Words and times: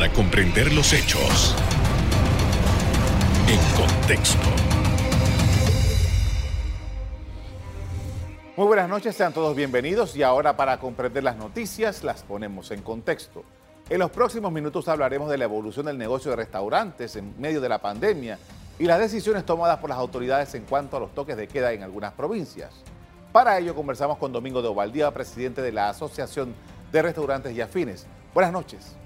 para 0.00 0.14
comprender 0.14 0.72
los 0.72 0.94
hechos 0.94 1.54
en 3.46 3.58
contexto. 3.76 4.48
Muy 8.56 8.66
buenas 8.66 8.88
noches, 8.88 9.14
sean 9.14 9.34
todos 9.34 9.54
bienvenidos 9.54 10.16
y 10.16 10.22
ahora 10.22 10.56
para 10.56 10.80
comprender 10.80 11.22
las 11.22 11.36
noticias 11.36 12.02
las 12.02 12.22
ponemos 12.22 12.70
en 12.70 12.80
contexto. 12.80 13.44
En 13.90 13.98
los 13.98 14.10
próximos 14.10 14.50
minutos 14.50 14.88
hablaremos 14.88 15.28
de 15.28 15.36
la 15.36 15.44
evolución 15.44 15.84
del 15.84 15.98
negocio 15.98 16.30
de 16.30 16.38
restaurantes 16.38 17.16
en 17.16 17.38
medio 17.38 17.60
de 17.60 17.68
la 17.68 17.82
pandemia 17.82 18.38
y 18.78 18.84
las 18.84 19.00
decisiones 19.00 19.44
tomadas 19.44 19.80
por 19.80 19.90
las 19.90 19.98
autoridades 19.98 20.54
en 20.54 20.64
cuanto 20.64 20.96
a 20.96 21.00
los 21.00 21.14
toques 21.14 21.36
de 21.36 21.46
queda 21.46 21.74
en 21.74 21.82
algunas 21.82 22.14
provincias. 22.14 22.72
Para 23.32 23.58
ello 23.58 23.74
conversamos 23.74 24.16
con 24.16 24.32
Domingo 24.32 24.62
de 24.62 24.68
Ovaldía, 24.68 25.10
presidente 25.10 25.60
de 25.60 25.72
la 25.72 25.90
Asociación 25.90 26.54
de 26.90 27.02
Restaurantes 27.02 27.54
y 27.54 27.60
Afines. 27.60 28.06
Buenas 28.32 28.54
noches. 28.54 28.96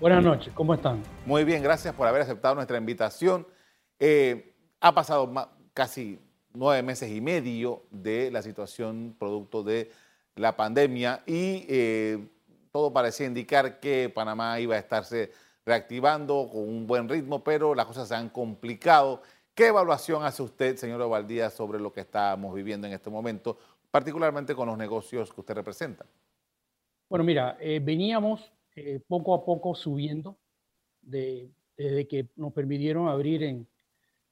Buenas 0.00 0.24
noches, 0.24 0.50
¿cómo 0.54 0.72
están? 0.72 1.02
Muy 1.26 1.44
bien, 1.44 1.62
gracias 1.62 1.94
por 1.94 2.06
haber 2.06 2.22
aceptado 2.22 2.54
nuestra 2.54 2.78
invitación. 2.78 3.46
Eh, 3.98 4.54
ha 4.80 4.94
pasado 4.94 5.30
casi 5.74 6.18
nueve 6.54 6.82
meses 6.82 7.10
y 7.10 7.20
medio 7.20 7.82
de 7.90 8.30
la 8.30 8.40
situación 8.40 9.14
producto 9.18 9.62
de 9.62 9.90
la 10.36 10.56
pandemia 10.56 11.22
y 11.26 11.66
eh, 11.68 12.30
todo 12.72 12.94
parecía 12.94 13.26
indicar 13.26 13.78
que 13.78 14.08
Panamá 14.08 14.58
iba 14.58 14.74
a 14.74 14.78
estarse 14.78 15.32
reactivando 15.66 16.48
con 16.50 16.66
un 16.66 16.86
buen 16.86 17.06
ritmo, 17.06 17.44
pero 17.44 17.74
las 17.74 17.84
cosas 17.84 18.08
se 18.08 18.14
han 18.14 18.30
complicado. 18.30 19.20
¿Qué 19.54 19.66
evaluación 19.66 20.24
hace 20.24 20.42
usted, 20.42 20.76
señor 20.76 21.02
Ovaldía, 21.02 21.50
sobre 21.50 21.78
lo 21.78 21.92
que 21.92 22.00
estamos 22.00 22.54
viviendo 22.54 22.86
en 22.86 22.94
este 22.94 23.10
momento, 23.10 23.58
particularmente 23.90 24.54
con 24.54 24.66
los 24.66 24.78
negocios 24.78 25.30
que 25.30 25.40
usted 25.42 25.52
representa? 25.52 26.06
Bueno, 27.10 27.22
mira, 27.22 27.58
eh, 27.60 27.80
veníamos 27.84 28.50
eh, 28.82 29.00
poco 29.06 29.34
a 29.34 29.44
poco 29.44 29.74
subiendo 29.74 30.38
desde 31.02 32.06
que 32.08 32.28
nos 32.36 32.52
permitieron 32.52 33.08
abrir 33.08 33.42
en, 33.42 33.68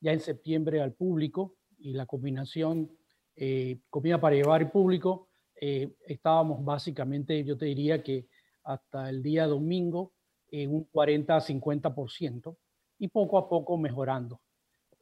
ya 0.00 0.12
en 0.12 0.20
septiembre 0.20 0.80
al 0.80 0.92
público 0.94 1.56
y 1.78 1.92
la 1.92 2.06
combinación 2.06 2.90
eh, 3.36 3.80
comida 3.90 4.20
para 4.20 4.36
llevar 4.36 4.62
al 4.62 4.70
público, 4.70 5.28
estábamos 5.60 6.64
básicamente, 6.64 7.44
yo 7.44 7.58
te 7.58 7.66
diría 7.66 8.02
que 8.02 8.28
hasta 8.62 9.10
el 9.10 9.22
día 9.22 9.46
domingo 9.46 10.12
en 10.50 10.72
un 10.72 10.84
40 10.84 11.36
a 11.36 11.40
50% 11.40 12.56
y 13.00 13.08
poco 13.08 13.38
a 13.38 13.48
poco 13.48 13.76
mejorando. 13.76 14.40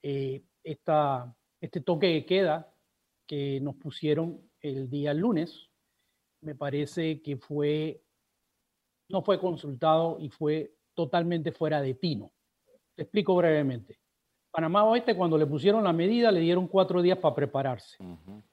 este 0.03 1.81
toque 1.85 2.07
de 2.07 2.25
queda 2.25 2.73
que 3.27 3.61
nos 3.61 3.77
pusieron 3.77 4.41
el 4.61 4.89
día 4.89 5.13
lunes, 5.13 5.69
me 6.41 6.55
parece 6.55 7.21
que 7.23 7.37
fue, 7.37 8.03
no 9.09 9.23
fue 9.23 9.39
consultado 9.39 10.19
y 10.21 10.29
fue 10.29 10.75
totalmente 10.95 11.53
fuera 11.53 11.81
de 11.81 11.95
tino. 11.95 12.33
Te 12.95 13.03
explico 13.03 13.35
brevemente. 13.37 13.99
Panamá 14.51 14.85
Oeste, 14.85 15.15
cuando 15.15 15.37
le 15.37 15.47
pusieron 15.47 15.85
la 15.85 15.93
medida, 15.93 16.33
le 16.33 16.41
dieron 16.41 16.67
cuatro 16.67 17.03
días 17.03 17.19
para 17.19 17.35
prepararse. 17.35 17.99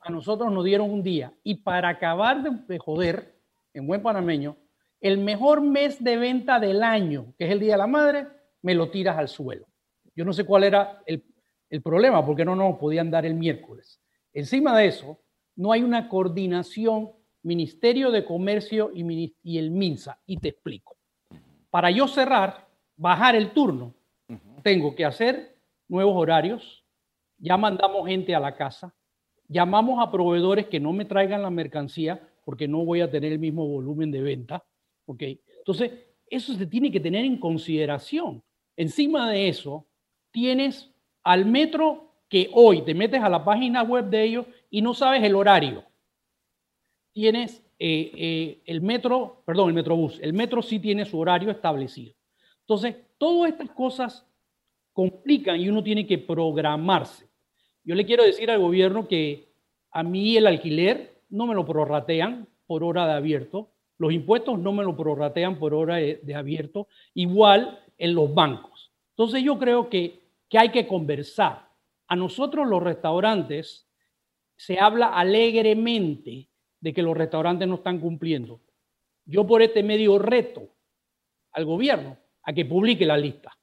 A 0.01 0.11
nosotros 0.11 0.51
nos 0.51 0.65
dieron 0.65 0.91
un 0.91 1.01
día. 1.01 1.33
Y 1.43 1.55
para 1.55 1.87
acabar 1.87 2.43
de, 2.43 2.77
joder, 2.77 3.39
en 3.73 3.87
buen 3.87 4.01
panameño, 4.01 4.57
el 4.99 5.17
mejor 5.17 5.61
mes 5.61 6.03
de 6.03 6.17
venta 6.17 6.59
del 6.59 6.83
año, 6.83 7.33
que 7.37 7.45
es 7.45 7.51
el 7.51 7.61
Día 7.61 7.73
de 7.73 7.77
la 7.77 7.87
Madre, 7.87 8.27
me 8.61 8.75
lo 8.75 8.89
tiras 8.91 9.17
al 9.17 9.29
suelo. 9.29 9.65
Yo 10.13 10.25
no 10.25 10.33
sé 10.33 10.43
cuál 10.43 10.65
era 10.65 11.01
el, 11.05 11.23
el 11.69 11.81
problema, 11.81 12.25
porque 12.25 12.43
no 12.43 12.55
nos 12.55 12.77
podían 12.77 13.09
dar 13.09 13.25
el 13.25 13.35
miércoles. 13.35 14.01
Encima 14.33 14.77
de 14.77 14.87
eso, 14.87 15.21
no 15.55 15.71
hay 15.71 15.83
una 15.83 16.09
coordinación 16.09 17.11
Ministerio 17.43 18.09
de 18.09 18.25
Comercio 18.25 18.91
y, 18.93 19.57
el 19.57 19.71
MINSA. 19.71 20.19
Y 20.25 20.37
te 20.37 20.49
explico. 20.49 20.95
Para 21.69 21.91
yo 21.91 22.07
cerrar, 22.07 22.67
bajar 22.95 23.35
el 23.35 23.51
turno, 23.51 23.93
tengo 24.63 24.95
que 24.95 25.05
hacer 25.05 25.57
nuevos 25.87 26.15
horarios, 26.15 26.85
ya 27.37 27.57
mandamos 27.57 28.07
gente 28.07 28.33
a 28.33 28.39
la 28.39 28.55
casa, 28.55 28.95
llamamos 29.47 30.01
a 30.01 30.09
proveedores 30.09 30.67
que 30.67 30.79
no 30.79 30.93
me 30.93 31.05
traigan 31.05 31.41
la 31.41 31.49
mercancía 31.49 32.21
porque 32.45 32.67
no 32.67 32.85
voy 32.85 33.01
a 33.01 33.11
tener 33.11 33.33
el 33.33 33.39
mismo 33.39 33.67
volumen 33.67 34.11
de 34.11 34.21
venta. 34.21 34.63
¿okay? 35.05 35.41
Entonces, 35.57 35.91
eso 36.29 36.53
se 36.53 36.65
tiene 36.65 36.91
que 36.91 36.99
tener 36.99 37.25
en 37.25 37.37
consideración. 37.37 38.41
Encima 38.77 39.29
de 39.29 39.49
eso, 39.49 39.85
tienes 40.31 40.89
al 41.23 41.45
metro 41.45 42.13
que 42.29 42.49
hoy 42.53 42.83
te 42.83 42.93
metes 42.93 43.21
a 43.21 43.29
la 43.29 43.43
página 43.43 43.83
web 43.83 44.05
de 44.05 44.23
ellos 44.23 44.45
y 44.69 44.81
no 44.81 44.93
sabes 44.93 45.23
el 45.23 45.35
horario 45.35 45.83
tienes 47.13 47.63
eh, 47.79 48.11
eh, 48.15 48.61
el 48.65 48.81
metro, 48.81 49.43
perdón, 49.45 49.69
el 49.69 49.75
metrobús. 49.75 50.19
El 50.21 50.33
metro 50.33 50.61
sí 50.61 50.79
tiene 50.79 51.05
su 51.05 51.19
horario 51.19 51.51
establecido. 51.51 52.13
Entonces, 52.61 52.95
todas 53.17 53.51
estas 53.51 53.69
cosas 53.71 54.25
complican 54.91 55.59
y 55.59 55.69
uno 55.69 55.83
tiene 55.83 56.05
que 56.05 56.17
programarse. 56.17 57.27
Yo 57.83 57.95
le 57.95 58.05
quiero 58.05 58.23
decir 58.23 58.49
al 58.49 58.59
gobierno 58.59 59.07
que 59.07 59.53
a 59.91 60.03
mí 60.03 60.37
el 60.37 60.47
alquiler 60.47 61.21
no 61.29 61.45
me 61.45 61.55
lo 61.55 61.65
prorratean 61.65 62.47
por 62.65 62.83
hora 62.83 63.05
de 63.05 63.13
abierto, 63.13 63.69
los 63.97 64.11
impuestos 64.11 64.57
no 64.59 64.71
me 64.71 64.83
lo 64.83 64.95
prorratean 64.95 65.59
por 65.59 65.73
hora 65.73 65.97
de, 65.97 66.19
de 66.23 66.35
abierto, 66.35 66.87
igual 67.13 67.79
en 67.97 68.15
los 68.15 68.33
bancos. 68.33 68.91
Entonces 69.09 69.43
yo 69.43 69.59
creo 69.59 69.89
que, 69.89 70.21
que 70.49 70.57
hay 70.57 70.69
que 70.69 70.87
conversar. 70.87 71.69
A 72.07 72.15
nosotros 72.15 72.67
los 72.67 72.81
restaurantes 72.81 73.87
se 74.55 74.79
habla 74.79 75.07
alegremente 75.07 76.49
de 76.83 76.93
que 76.93 77.01
los 77.01 77.15
restaurantes 77.15 77.65
no 77.65 77.75
están 77.75 77.97
cumpliendo. 77.97 78.59
Yo 79.23 79.47
por 79.47 79.61
este 79.61 79.81
medio 79.83 80.19
reto 80.19 80.67
al 81.53 81.63
gobierno 81.63 82.17
a 82.43 82.51
que 82.51 82.65
publique 82.65 83.05
la 83.05 83.15
lista. 83.15 83.57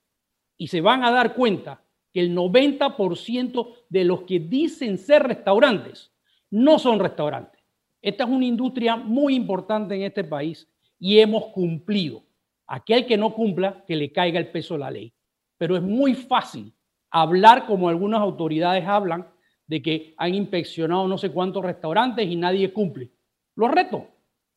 Y 0.56 0.69
se 0.69 0.81
van 0.81 1.04
a 1.04 1.10
dar 1.10 1.34
cuenta 1.34 1.82
que 2.14 2.20
el 2.20 2.34
90% 2.34 3.75
de 3.91 4.04
los 4.04 4.22
que 4.22 4.41
dicen 4.41 4.97
ser 4.97 5.25
restaurantes 5.25 6.10
no 6.48 6.78
son 6.78 6.98
restaurantes. 6.98 7.60
Esta 8.00 8.25
es 8.25 8.31
una 8.31 8.47
industria 8.47 8.97
muy 8.97 9.34
importante 9.34 9.94
en 9.97 10.02
este 10.02 10.25
país 10.25 10.66
y 10.98 11.19
hemos 11.19 11.48
cumplido. 11.48 12.22
Aquel 12.66 13.04
que 13.04 13.19
no 13.19 13.34
cumpla, 13.34 13.84
que 13.87 13.97
le 13.97 14.12
caiga 14.12 14.38
el 14.38 14.48
peso 14.48 14.75
de 14.75 14.81
la 14.81 14.91
ley. 14.91 15.12
Pero 15.58 15.76
es 15.76 15.82
muy 15.82 16.14
fácil 16.14 16.72
hablar 17.10 17.66
como 17.66 17.91
algunas 17.91 18.22
autoridades 18.22 18.87
hablan 18.87 19.28
de 19.70 19.81
que 19.81 20.14
han 20.16 20.34
inspeccionado 20.34 21.06
no 21.06 21.16
sé 21.16 21.31
cuántos 21.31 21.64
restaurantes 21.64 22.26
y 22.26 22.34
nadie 22.34 22.72
cumple. 22.72 23.08
Los 23.54 23.70
reto, 23.70 24.04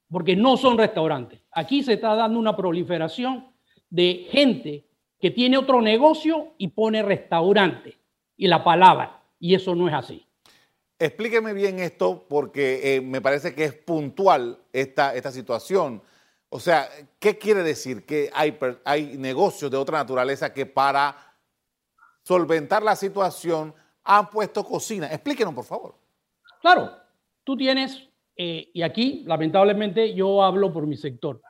porque 0.09 0.35
no 0.35 0.57
son 0.57 0.75
restaurantes. 0.75 1.40
Aquí 1.51 1.84
se 1.84 1.94
está 1.94 2.16
dando 2.16 2.40
una 2.40 2.57
proliferación 2.57 3.47
de 3.91 4.28
gente 4.31 4.88
que 5.19 5.29
tiene 5.29 5.59
otro 5.59 5.84
negocio 5.84 6.56
y 6.57 6.69
pone 6.69 7.03
restaurante 7.03 7.96
y 8.35 8.47
la 8.47 8.63
palabra, 8.63 9.22
y 9.40 9.53
eso 9.53 9.75
no 9.75 9.88
es 9.88 9.94
así. 9.94 10.25
Explíqueme 10.97 11.53
bien 11.53 11.78
esto 11.78 12.25
porque 12.28 12.95
eh, 12.95 13.01
me 13.01 13.22
parece 13.22 13.53
que 13.53 13.66
es 13.66 13.74
puntual 13.74 14.57
esta, 14.74 15.13
esta 15.13 15.31
situación. 15.31 16.01
O 16.50 16.59
sea, 16.59 16.90
¿qué 17.19 17.38
quiere 17.38 17.62
decir? 17.62 18.03
Que 18.03 18.31
hay, 18.34 18.57
hay 18.84 19.16
negocios 19.19 19.69
de 19.69 19.78
otra 19.78 20.00
naturaleza 20.00 20.51
que 20.51 20.66
para 20.66 21.16
solventar 22.24 22.81
la 22.81 22.95
situación 22.95 23.75
han 24.03 24.30
puesto 24.30 24.64
cocina. 24.64 25.08
Explíquenos, 25.08 25.53
por 25.53 25.66
favor. 25.66 25.96
Claro, 26.62 26.91
tú 27.44 27.56
tienes, 27.58 28.08
eh, 28.36 28.69
y 28.74 28.81
aquí 28.81 29.24
lamentablemente 29.25 30.14
yo 30.14 30.44
hablo 30.44 30.72
por 30.72 30.88
mi 30.88 30.96
sector, 30.96 31.41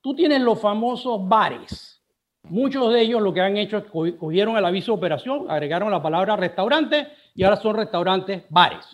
tú 0.00 0.14
tienes 0.14 0.40
los 0.40 0.60
famosos 0.60 1.26
bares. 1.26 2.02
Muchos 2.44 2.92
de 2.92 3.00
ellos 3.00 3.22
lo 3.22 3.32
que 3.32 3.40
han 3.40 3.56
hecho 3.56 3.78
es 3.78 3.84
cogieron 3.84 4.56
el 4.58 4.64
aviso 4.64 4.92
de 4.92 4.98
operación, 4.98 5.50
agregaron 5.50 5.90
la 5.90 6.02
palabra 6.02 6.36
restaurante 6.36 7.08
y 7.34 7.42
ahora 7.42 7.56
son 7.56 7.76
restaurantes 7.76 8.44
bares. 8.50 8.86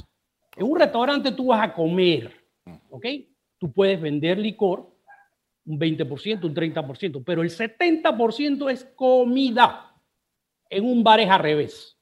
En 0.57 0.71
un 0.71 0.79
restaurante 0.79 1.33
tú 1.33 1.47
vas 1.47 1.63
a 1.63 1.75
comer, 1.75 2.33
¿ok? 2.91 3.07
Tú 3.59 3.73
puedes 3.73 4.01
vender 4.01 4.39
licor, 4.39 4.89
un 5.67 5.79
20%, 5.81 6.45
un 6.45 6.55
30%, 6.55 7.23
pero 7.25 7.43
el 7.43 7.51
70% 7.51 8.71
es 8.71 8.85
comida. 8.95 9.97
En 10.69 10.85
un 10.85 11.03
bar 11.03 11.19
es 11.19 11.29
al 11.29 11.41
revés. 11.41 12.00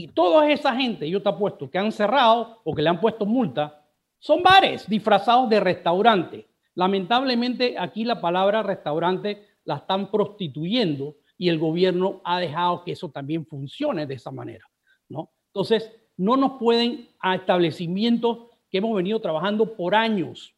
Y 0.00 0.06
toda 0.06 0.48
esa 0.48 0.76
gente, 0.76 1.10
yo 1.10 1.20
te 1.20 1.28
apuesto, 1.28 1.68
que 1.68 1.76
han 1.76 1.90
cerrado 1.90 2.60
o 2.62 2.72
que 2.72 2.82
le 2.82 2.88
han 2.88 3.00
puesto 3.00 3.26
multa, 3.26 3.84
son 4.20 4.44
bares 4.44 4.88
disfrazados 4.88 5.50
de 5.50 5.58
restaurante. 5.58 6.46
Lamentablemente 6.76 7.74
aquí 7.76 8.04
la 8.04 8.20
palabra 8.20 8.62
restaurante 8.62 9.44
la 9.64 9.78
están 9.78 10.08
prostituyendo 10.08 11.16
y 11.36 11.48
el 11.48 11.58
gobierno 11.58 12.20
ha 12.22 12.38
dejado 12.38 12.84
que 12.84 12.92
eso 12.92 13.10
también 13.10 13.44
funcione 13.44 14.06
de 14.06 14.14
esa 14.14 14.30
manera, 14.30 14.64
¿no? 15.08 15.32
Entonces, 15.48 15.90
no 16.16 16.36
nos 16.36 16.60
pueden 16.60 17.08
a 17.18 17.34
establecimientos 17.34 18.50
que 18.70 18.78
hemos 18.78 18.94
venido 18.94 19.20
trabajando 19.20 19.74
por 19.74 19.96
años, 19.96 20.54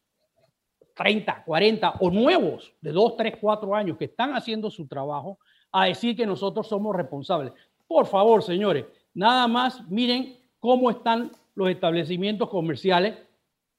30, 0.94 1.44
40 1.46 1.94
o 2.00 2.10
nuevos 2.10 2.74
de 2.82 2.92
2, 2.92 3.16
3, 3.16 3.34
4 3.40 3.74
años 3.74 3.96
que 3.96 4.04
están 4.04 4.34
haciendo 4.34 4.70
su 4.70 4.86
trabajo, 4.86 5.38
a 5.72 5.86
decir 5.86 6.14
que 6.14 6.26
nosotros 6.26 6.68
somos 6.68 6.94
responsables. 6.94 7.54
Por 7.86 8.04
favor, 8.06 8.42
señores, 8.42 8.84
Nada 9.14 9.48
más 9.48 9.88
miren 9.88 10.38
cómo 10.58 10.90
están 10.90 11.32
los 11.54 11.70
establecimientos 11.70 12.48
comerciales. 12.48 13.16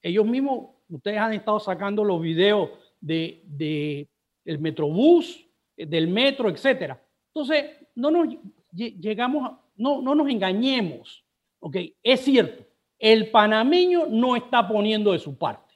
Ellos 0.02 0.26
mismos, 0.26 0.70
ustedes 0.90 1.20
han 1.20 1.34
estado 1.34 1.60
sacando 1.60 2.04
los 2.04 2.22
videos 2.22 2.70
de, 3.00 4.08
el 4.46 4.60
metrobús, 4.60 5.48
eh, 5.78 5.86
del 5.86 6.08
metro, 6.08 6.50
etc. 6.50 6.98
Entonces, 7.28 7.66
no 7.96 8.12
nos 8.12 8.36
llegamos, 8.74 9.58
no, 9.76 10.02
no 10.02 10.16
nos 10.16 10.30
engañemos. 10.30 11.24
¿ok? 11.60 11.78
Es 12.04 12.22
cierto, 12.22 12.64
el 13.00 13.32
panameño 13.32 14.08
no 14.08 14.36
está 14.36 14.68
poniendo 14.68 15.12
de 15.14 15.20
su 15.20 15.38
parte, 15.38 15.74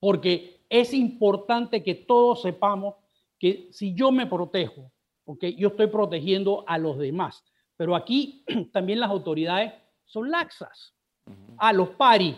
porque 0.00 0.64
es 0.68 0.94
importante 0.94 1.82
que 1.82 1.94
todos 1.94 2.42
sepamos 2.42 2.94
que 3.38 3.68
si 3.70 3.94
yo 3.94 4.10
me 4.10 4.26
protejo, 4.26 4.90
¿ok? 5.24 5.44
yo 5.56 5.68
estoy 5.68 5.88
protegiendo 5.88 6.64
a 6.66 6.78
los 6.78 6.98
demás. 6.98 7.44
Pero 7.76 7.94
aquí 7.94 8.44
también 8.72 9.00
las 9.00 9.10
autoridades 9.10 9.72
son 10.04 10.30
laxas. 10.30 10.94
A 11.58 11.72
los 11.72 11.90
paris. 11.90 12.36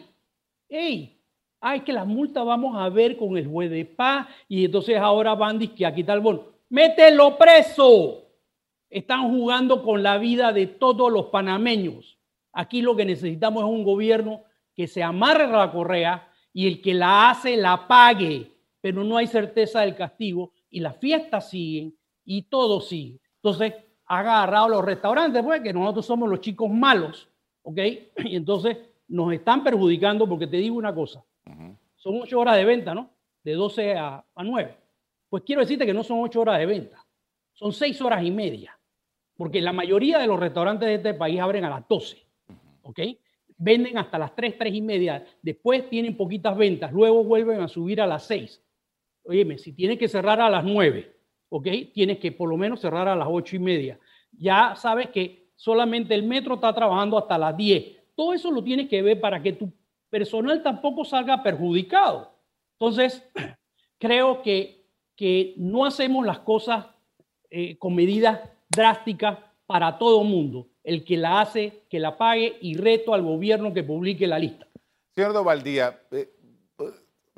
¡Ey! 0.68 1.18
Ay, 1.60 1.80
que 1.80 1.92
la 1.92 2.04
multa 2.04 2.42
vamos 2.44 2.76
a 2.76 2.88
ver 2.88 3.16
con 3.16 3.36
el 3.36 3.46
juez 3.46 3.70
de 3.70 3.84
paz 3.84 4.28
y 4.48 4.64
entonces 4.64 4.96
ahora 4.96 5.34
van 5.34 5.58
que 5.58 5.84
aquí 5.84 6.00
está 6.00 6.14
el 6.14 6.20
bono. 6.20 6.44
¡Mételo 6.68 7.36
preso! 7.36 8.24
Están 8.88 9.28
jugando 9.28 9.82
con 9.82 10.02
la 10.02 10.18
vida 10.18 10.52
de 10.52 10.66
todos 10.66 11.12
los 11.12 11.26
panameños. 11.26 12.18
Aquí 12.52 12.80
lo 12.80 12.94
que 12.96 13.04
necesitamos 13.04 13.64
es 13.64 13.70
un 13.70 13.84
gobierno 13.84 14.44
que 14.74 14.86
se 14.86 15.02
amarre 15.02 15.44
a 15.44 15.48
la 15.48 15.72
correa 15.72 16.30
y 16.52 16.66
el 16.66 16.80
que 16.80 16.94
la 16.94 17.30
hace 17.30 17.56
la 17.56 17.88
pague, 17.88 18.52
pero 18.80 19.02
no 19.04 19.16
hay 19.16 19.26
certeza 19.26 19.80
del 19.80 19.96
castigo 19.96 20.52
y 20.70 20.80
las 20.80 20.96
fiestas 20.96 21.50
siguen 21.50 21.96
y 22.24 22.42
todo 22.42 22.80
sigue. 22.80 23.20
Entonces, 23.36 23.74
ha 24.08 24.18
agarrado 24.20 24.70
los 24.70 24.84
restaurantes, 24.84 25.42
pues, 25.42 25.60
que 25.60 25.72
nosotros 25.72 26.06
somos 26.06 26.28
los 26.28 26.40
chicos 26.40 26.70
malos, 26.70 27.28
¿ok? 27.62 27.78
Y 28.24 28.36
entonces 28.36 28.78
nos 29.08 29.32
están 29.32 29.62
perjudicando 29.62 30.28
porque 30.28 30.46
te 30.46 30.56
digo 30.56 30.76
una 30.76 30.94
cosa, 30.94 31.24
son 31.96 32.22
ocho 32.22 32.40
horas 32.40 32.56
de 32.56 32.64
venta, 32.64 32.94
¿no? 32.94 33.10
De 33.42 33.52
12 33.52 33.96
a, 33.96 34.24
a 34.34 34.44
9. 34.44 34.76
Pues 35.28 35.42
quiero 35.44 35.60
decirte 35.60 35.86
que 35.86 35.94
no 35.94 36.02
son 36.02 36.20
ocho 36.20 36.40
horas 36.40 36.58
de 36.58 36.66
venta, 36.66 37.04
son 37.52 37.72
seis 37.72 38.00
horas 38.00 38.24
y 38.24 38.30
media, 38.30 38.78
porque 39.36 39.60
la 39.60 39.72
mayoría 39.72 40.18
de 40.18 40.26
los 40.26 40.40
restaurantes 40.40 40.88
de 40.88 40.94
este 40.94 41.14
país 41.14 41.38
abren 41.40 41.64
a 41.64 41.70
las 41.70 41.86
12, 41.86 42.16
¿ok? 42.82 43.00
Venden 43.58 43.98
hasta 43.98 44.18
las 44.18 44.34
3, 44.34 44.56
3 44.56 44.74
y 44.74 44.80
media, 44.80 45.24
después 45.42 45.88
tienen 45.90 46.16
poquitas 46.16 46.56
ventas, 46.56 46.92
luego 46.92 47.24
vuelven 47.24 47.60
a 47.60 47.68
subir 47.68 48.00
a 48.00 48.06
las 48.06 48.24
6. 48.26 48.62
Óyeme, 49.24 49.58
si 49.58 49.72
tienes 49.72 49.98
que 49.98 50.08
cerrar 50.08 50.40
a 50.40 50.48
las 50.48 50.64
9, 50.64 51.17
¿ok? 51.48 51.66
Tienes 51.92 52.18
que 52.18 52.32
por 52.32 52.48
lo 52.48 52.56
menos 52.56 52.80
cerrar 52.80 53.08
a 53.08 53.16
las 53.16 53.28
ocho 53.30 53.56
y 53.56 53.58
media. 53.58 53.98
Ya 54.32 54.74
sabes 54.76 55.08
que 55.10 55.50
solamente 55.56 56.14
el 56.14 56.22
metro 56.22 56.54
está 56.54 56.72
trabajando 56.74 57.18
hasta 57.18 57.38
las 57.38 57.56
10. 57.56 57.96
Todo 58.14 58.32
eso 58.32 58.50
lo 58.50 58.62
tienes 58.62 58.88
que 58.88 59.02
ver 59.02 59.20
para 59.20 59.42
que 59.42 59.52
tu 59.52 59.72
personal 60.10 60.62
tampoco 60.62 61.04
salga 61.04 61.42
perjudicado. 61.42 62.32
Entonces, 62.78 63.24
creo 63.98 64.42
que, 64.42 64.86
que 65.16 65.54
no 65.56 65.84
hacemos 65.84 66.24
las 66.24 66.40
cosas 66.40 66.86
eh, 67.50 67.78
con 67.78 67.94
medidas 67.94 68.40
drásticas 68.68 69.38
para 69.66 69.98
todo 69.98 70.24
mundo. 70.24 70.68
El 70.82 71.04
que 71.04 71.16
la 71.16 71.40
hace, 71.40 71.84
que 71.90 71.98
la 71.98 72.16
pague 72.16 72.56
y 72.60 72.76
reto 72.76 73.12
al 73.12 73.22
gobierno 73.22 73.74
que 73.74 73.82
publique 73.82 74.26
la 74.26 74.38
lista. 74.38 74.66
Señor 75.14 75.32
Dovaldía, 75.32 76.00
eh, 76.12 76.30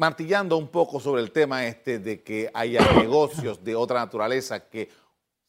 martillando 0.00 0.56
un 0.56 0.68
poco 0.68 0.98
sobre 0.98 1.20
el 1.20 1.30
tema 1.30 1.66
este 1.66 1.98
de 1.98 2.22
que 2.22 2.50
haya 2.54 2.80
negocios 2.96 3.62
de 3.62 3.76
otra 3.76 4.00
naturaleza 4.00 4.60
que 4.60 4.88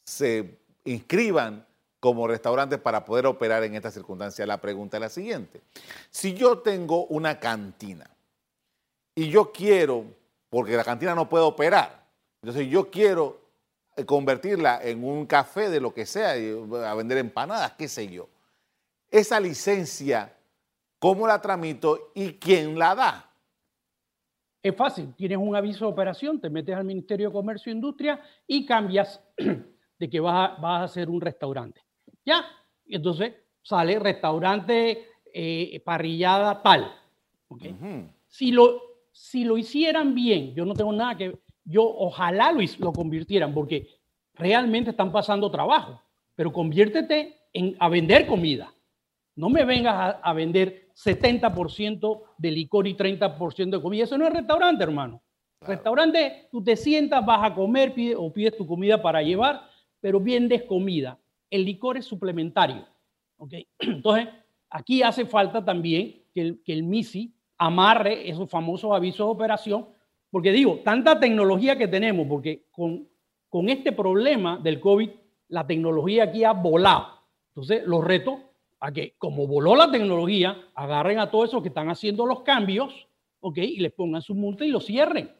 se 0.03 0.59
inscriban 0.83 1.65
como 2.01 2.27
restaurantes 2.27 2.77
para 2.77 3.06
poder 3.06 3.27
operar 3.27 3.63
en 3.63 3.75
esta 3.75 3.92
circunstancia. 3.92 4.45
La 4.45 4.59
pregunta 4.59 4.98
es 4.98 5.01
la 5.01 5.09
siguiente. 5.09 5.62
Si 6.09 6.33
yo 6.33 6.59
tengo 6.59 7.06
una 7.06 7.39
cantina 7.39 8.09
y 9.15 9.30
yo 9.30 9.53
quiero, 9.53 10.03
porque 10.50 10.75
la 10.75 10.83
cantina 10.83 11.15
no 11.15 11.30
puede 11.30 11.45
operar, 11.45 12.03
entonces 12.42 12.68
yo 12.69 12.92
quiero 12.92 13.39
eh, 13.95 14.03
convertirla 14.03 14.81
en 14.83 15.01
un 15.06 15.27
café 15.27 15.69
de 15.69 15.80
lo 15.80 15.94
que 15.94 16.06
sea, 16.06 16.31
a 16.31 16.95
vender 16.95 17.19
empanadas, 17.19 17.71
qué 17.77 17.88
sé 17.88 18.09
yo. 18.09 18.27
Esa 19.09 19.39
licencia, 19.39 20.36
¿cómo 21.00 21.25
la 21.25 21.39
tramito 21.39 22.12
y 22.13 22.33
quién 22.33 22.77
la 22.77 22.95
da? 22.95 23.31
Es 24.63 24.75
fácil, 24.75 25.13
tienes 25.16 25.40
un 25.40 25.56
aviso 25.56 25.86
de 25.86 25.92
operación, 25.92 26.40
te 26.40 26.50
metes 26.50 26.75
al 26.75 26.86
Ministerio 26.86 27.30
de 27.30 27.34
Comercio 27.34 27.72
e 27.72 27.75
Industria 27.75 28.22
y 28.46 28.66
cambias 28.66 29.24
de 30.00 30.10
que 30.10 30.19
vas 30.19 30.52
a, 30.52 30.62
vas 30.62 30.81
a 30.81 30.84
hacer 30.84 31.10
un 31.10 31.19
restaurante. 31.19 31.81
Ya, 32.24 32.46
entonces 32.86 33.34
sale 33.63 33.98
restaurante, 33.98 35.08
eh, 35.34 35.81
parrillada 35.84 36.62
tal. 36.62 36.94
si, 38.28 38.52
lo, 38.52 38.81
si 39.12 39.46
lo 39.46 39.58
hicieran 39.58 40.13
bien, 40.13 40.54
yo 40.54 40.66
no 40.66 40.74
tengo 40.74 40.94
nada 40.94 41.16
que... 41.18 41.38
Yo 41.63 41.84
ojalá 41.84 42.52
lo, 42.52 42.62
lo 42.80 42.92
convirtieran 42.92 43.54
porque 43.54 43.88
realmente 44.34 44.90
están 44.90 45.12
pasando 45.12 45.50
trabajo, 45.52 46.02
pero 46.36 46.52
conviértete 46.52 47.38
en, 47.54 47.75
a 47.80 47.88
vender 47.88 48.25
comida. 48.25 48.74
No 49.36 49.50
me 49.50 49.63
vengas 49.63 50.18
a 50.22 50.34
vender 50.34 50.90
70% 51.03 52.21
de 52.38 52.51
licor 52.51 52.88
y 52.88 52.95
30% 52.95 53.69
de 53.69 53.81
comida. 53.81 54.03
Eso 54.03 54.18
no 54.18 54.27
es 54.27 54.33
restaurante, 54.33 54.83
hermano. 54.83 55.21
Restaurante, 55.62 56.48
tú 56.51 56.63
te 56.63 56.75
sientas, 56.75 57.25
vas 57.25 57.51
a 57.51 57.53
comer 57.53 57.94
o 58.18 58.33
pides 58.33 58.57
tu 58.57 58.65
comida 58.65 59.01
para 59.01 59.21
llevar, 59.21 59.62
pero 60.00 60.19
vendes 60.19 60.63
comida. 60.63 61.19
El 61.50 61.65
licor 61.65 61.98
es 61.98 62.06
suplementario. 62.06 62.86
¿okay? 63.38 63.68
Entonces, 63.80 64.27
aquí 64.69 65.03
hace 65.03 65.25
falta 65.25 65.63
también 65.63 66.24
que 66.33 66.42
el, 66.42 66.63
que 66.63 66.74
el 66.74 66.83
MISI 66.83 67.33
amarre 67.57 68.30
esos 68.30 68.50
famosos 68.50 68.92
avisos 68.92 69.27
de 69.27 69.31
operación, 69.31 69.88
porque 70.31 70.51
digo, 70.51 70.80
tanta 70.83 71.19
tecnología 71.19 71.77
que 71.77 71.88
tenemos, 71.88 72.25
porque 72.27 72.65
con, 72.71 73.07
con 73.50 73.69
este 73.69 73.92
problema 73.92 74.57
del 74.57 74.80
COVID, 74.80 75.09
la 75.50 75.68
tecnología 75.68 76.24
aquí 76.24 76.44
ha 76.44 76.53
volado. 76.53 77.07
Entonces, 77.50 77.83
los 77.86 78.03
retos 78.03 78.39
a 78.81 78.92
que, 78.92 79.13
como 79.19 79.48
voló 79.48 79.75
la 79.75 79.92
tecnología, 79.92 80.60
agarren 80.74 81.19
a 81.19 81.30
todos 81.30 81.50
esos 81.50 81.62
que 81.62 81.69
están 81.69 81.89
haciendo 81.89 82.25
los 82.25 82.42
cambios, 82.42 83.07
¿ok? 83.39 83.60
Y 83.60 83.78
les 83.78 83.94
pongan 83.94 84.24
su 84.24 84.33
multa 84.33 84.66
y 84.66 84.69
lo 84.69 84.81
cierren. 84.81 85.31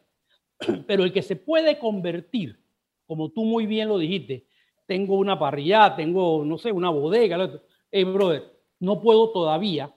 Pero 0.88 1.04
el 1.04 1.12
que 1.12 1.24
se 1.24 1.36
puede 1.36 1.80
convertir, 1.80 2.60
como 3.08 3.30
tú 3.30 3.44
muy 3.44 3.66
bien 3.66 3.90
lo 3.90 3.98
dijiste, 3.98 4.46
tengo 4.86 5.16
una 5.16 5.40
parrilla, 5.40 5.96
tengo, 5.96 6.46
no 6.46 6.58
sé, 6.60 6.72
una 6.72 6.92
bodega, 6.92 7.50
hey, 7.92 8.04
brother, 8.04 8.44
no 8.80 9.02
puedo 9.02 9.32
todavía, 9.32 9.92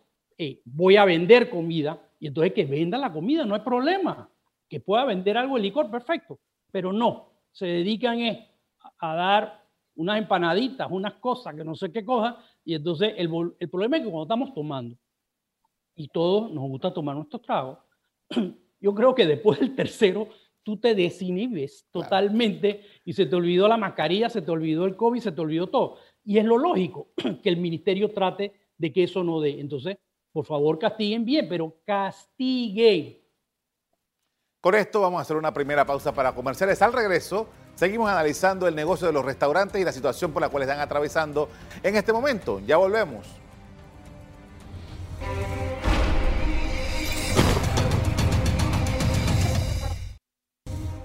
voy 0.64 0.96
a 0.96 1.04
vender 1.04 1.50
comida, 1.50 2.00
y 2.18 2.28
entonces 2.28 2.54
que 2.54 2.64
venda 2.64 2.96
la 2.96 3.12
comida, 3.12 3.44
no 3.44 3.54
hay 3.54 3.60
problema. 3.60 4.30
Que 4.68 4.80
pueda 4.80 5.04
vender 5.04 5.36
algo 5.36 5.56
de 5.56 5.62
licor, 5.62 5.90
perfecto. 5.90 6.38
Pero 6.70 6.92
no, 6.92 7.32
se 7.52 7.66
dedican 7.66 8.18
a 8.98 9.14
dar 9.14 9.63
unas 9.96 10.18
empanaditas, 10.18 10.88
unas 10.90 11.14
cosas 11.14 11.54
que 11.54 11.64
no 11.64 11.74
sé 11.74 11.92
qué 11.92 12.04
cosa, 12.04 12.38
y 12.64 12.74
entonces 12.74 13.14
el, 13.16 13.30
el 13.58 13.70
problema 13.70 13.96
es 13.96 14.02
que 14.02 14.10
cuando 14.10 14.24
estamos 14.24 14.54
tomando, 14.54 14.96
y 15.96 16.08
todos 16.08 16.50
nos 16.50 16.64
gusta 16.68 16.92
tomar 16.92 17.16
nuestros 17.16 17.42
tragos, 17.42 17.78
yo 18.80 18.94
creo 18.94 19.14
que 19.14 19.26
después 19.26 19.60
del 19.60 19.74
tercero 19.74 20.28
tú 20.62 20.78
te 20.78 20.94
desinhibes 20.94 21.86
totalmente 21.90 22.82
y 23.04 23.12
se 23.12 23.26
te 23.26 23.36
olvidó 23.36 23.68
la 23.68 23.76
mascarilla, 23.76 24.28
se 24.28 24.42
te 24.42 24.50
olvidó 24.50 24.86
el 24.86 24.96
COVID, 24.96 25.20
se 25.20 25.32
te 25.32 25.40
olvidó 25.40 25.68
todo. 25.68 25.98
Y 26.24 26.38
es 26.38 26.44
lo 26.44 26.58
lógico 26.58 27.08
que 27.42 27.48
el 27.48 27.58
ministerio 27.58 28.10
trate 28.10 28.52
de 28.76 28.92
que 28.92 29.04
eso 29.04 29.22
no 29.22 29.40
dé. 29.40 29.60
Entonces, 29.60 29.98
por 30.32 30.46
favor, 30.46 30.78
castiguen 30.78 31.24
bien, 31.24 31.46
pero 31.48 31.76
castiguen. 31.84 33.18
Con 34.60 34.74
esto 34.74 35.02
vamos 35.02 35.18
a 35.18 35.22
hacer 35.22 35.36
una 35.36 35.52
primera 35.52 35.84
pausa 35.84 36.12
para 36.12 36.34
comerciales. 36.34 36.80
Al 36.80 36.94
regreso, 36.94 37.46
Seguimos 37.76 38.08
analizando 38.08 38.68
el 38.68 38.74
negocio 38.76 39.08
de 39.08 39.12
los 39.12 39.24
restaurantes 39.24 39.80
y 39.80 39.84
la 39.84 39.92
situación 39.92 40.32
por 40.32 40.40
la 40.40 40.48
cual 40.48 40.62
están 40.62 40.78
atravesando 40.78 41.48
en 41.82 41.96
este 41.96 42.12
momento. 42.12 42.60
Ya 42.60 42.76
volvemos. 42.76 43.26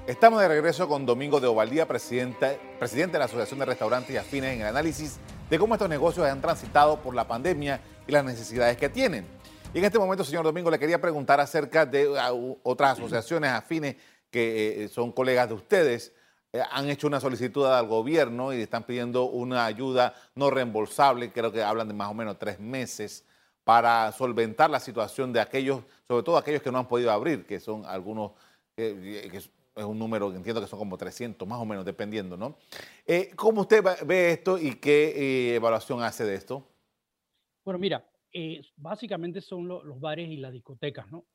Estamos 0.05 0.41
de 0.41 0.47
regreso 0.47 0.87
con 0.87 1.07
Domingo 1.07 1.39
de 1.39 1.47
Ovaldía, 1.47 1.87
presidente, 1.87 2.59
presidente 2.77 3.13
de 3.13 3.19
la 3.19 3.25
Asociación 3.25 3.59
de 3.59 3.65
Restaurantes 3.65 4.11
y 4.11 4.17
Afines, 4.17 4.53
en 4.53 4.61
el 4.61 4.67
análisis 4.67 5.17
de 5.49 5.57
cómo 5.57 5.73
estos 5.73 5.89
negocios 5.89 6.27
han 6.27 6.41
transitado 6.41 7.01
por 7.01 7.15
la 7.15 7.27
pandemia 7.27 7.81
y 8.07 8.11
las 8.11 8.23
necesidades 8.23 8.77
que 8.77 8.89
tienen. 8.89 9.25
Y 9.73 9.79
en 9.79 9.85
este 9.85 9.97
momento, 9.97 10.23
señor 10.23 10.43
Domingo, 10.43 10.69
le 10.69 10.77
quería 10.77 11.01
preguntar 11.01 11.39
acerca 11.39 11.85
de 11.85 12.07
otras 12.63 12.97
asociaciones 12.97 13.51
afines 13.51 13.95
que 14.29 14.83
eh, 14.83 14.87
son 14.87 15.11
colegas 15.11 15.47
de 15.47 15.55
ustedes 15.55 16.13
han 16.71 16.89
hecho 16.89 17.07
una 17.07 17.19
solicitud 17.19 17.65
al 17.65 17.87
gobierno 17.87 18.53
y 18.53 18.61
están 18.61 18.83
pidiendo 18.83 19.25
una 19.25 19.65
ayuda 19.65 20.15
no 20.35 20.49
reembolsable, 20.49 21.31
creo 21.31 21.51
que 21.51 21.61
hablan 21.61 21.87
de 21.87 21.93
más 21.93 22.09
o 22.09 22.13
menos 22.13 22.39
tres 22.39 22.59
meses, 22.59 23.25
para 23.63 24.11
solventar 24.11 24.69
la 24.69 24.79
situación 24.79 25.31
de 25.31 25.39
aquellos, 25.39 25.83
sobre 26.07 26.23
todo 26.23 26.37
aquellos 26.37 26.63
que 26.63 26.71
no 26.71 26.79
han 26.79 26.87
podido 26.87 27.11
abrir, 27.11 27.45
que 27.45 27.59
son 27.59 27.85
algunos, 27.85 28.31
que 28.75 29.29
es 29.31 29.51
un 29.75 29.99
número 29.99 30.33
entiendo 30.33 30.59
que 30.59 30.67
son 30.67 30.79
como 30.79 30.97
300, 30.97 31.47
más 31.47 31.59
o 31.59 31.65
menos, 31.65 31.85
dependiendo, 31.85 32.35
¿no? 32.35 32.57
Eh, 33.05 33.31
¿Cómo 33.35 33.61
usted 33.61 33.83
ve 34.05 34.31
esto 34.31 34.57
y 34.57 34.75
qué 34.75 35.51
eh, 35.51 35.55
evaluación 35.55 36.01
hace 36.01 36.25
de 36.25 36.33
esto? 36.33 36.67
Bueno, 37.63 37.77
mira, 37.77 38.03
básicamente 38.75 39.39
son 39.39 39.67
los 39.67 39.99
bares 39.99 40.27
y 40.29 40.37
las 40.37 40.51
discotecas, 40.51 41.05
¿no? 41.11 41.25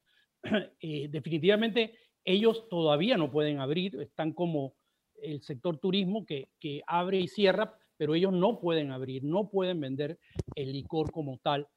definitivamente 0.81 1.97
ellos 2.25 2.69
todavía 2.69 3.17
no 3.17 3.31
pueden 3.31 3.61
abrir, 3.61 4.01
están 4.01 4.33
como 4.33 4.75
el 5.23 5.43
sector 5.43 5.79
turismo 5.79 6.25
que, 6.27 6.49
que 6.61 6.83
abre 6.87 7.19
y 7.19 7.29
cierra, 7.29 7.77
pero 7.97 8.15
ellos 8.15 8.33
no 8.33 8.61
pueden 8.61 8.91
abrir, 8.91 9.25
no 9.25 9.49
pueden 9.49 9.81
vender 9.81 10.19
el 10.55 10.73
licor 10.73 11.11
como 11.11 11.39
tal. 11.39 11.69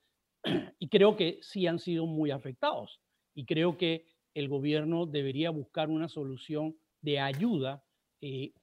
Y 0.80 0.90
creo 0.90 1.16
que 1.16 1.40
sí 1.42 1.68
han 1.68 1.80
sido 1.80 2.06
muy 2.06 2.32
afectados. 2.32 3.00
Y 3.34 3.46
creo 3.46 3.78
que 3.78 4.06
el 4.34 4.50
gobierno 4.50 5.06
debería 5.06 5.50
buscar 5.50 5.90
una 5.90 6.10
solución 6.10 6.76
de 7.02 7.20
ayuda. 7.20 7.84
Eh, 8.22 8.54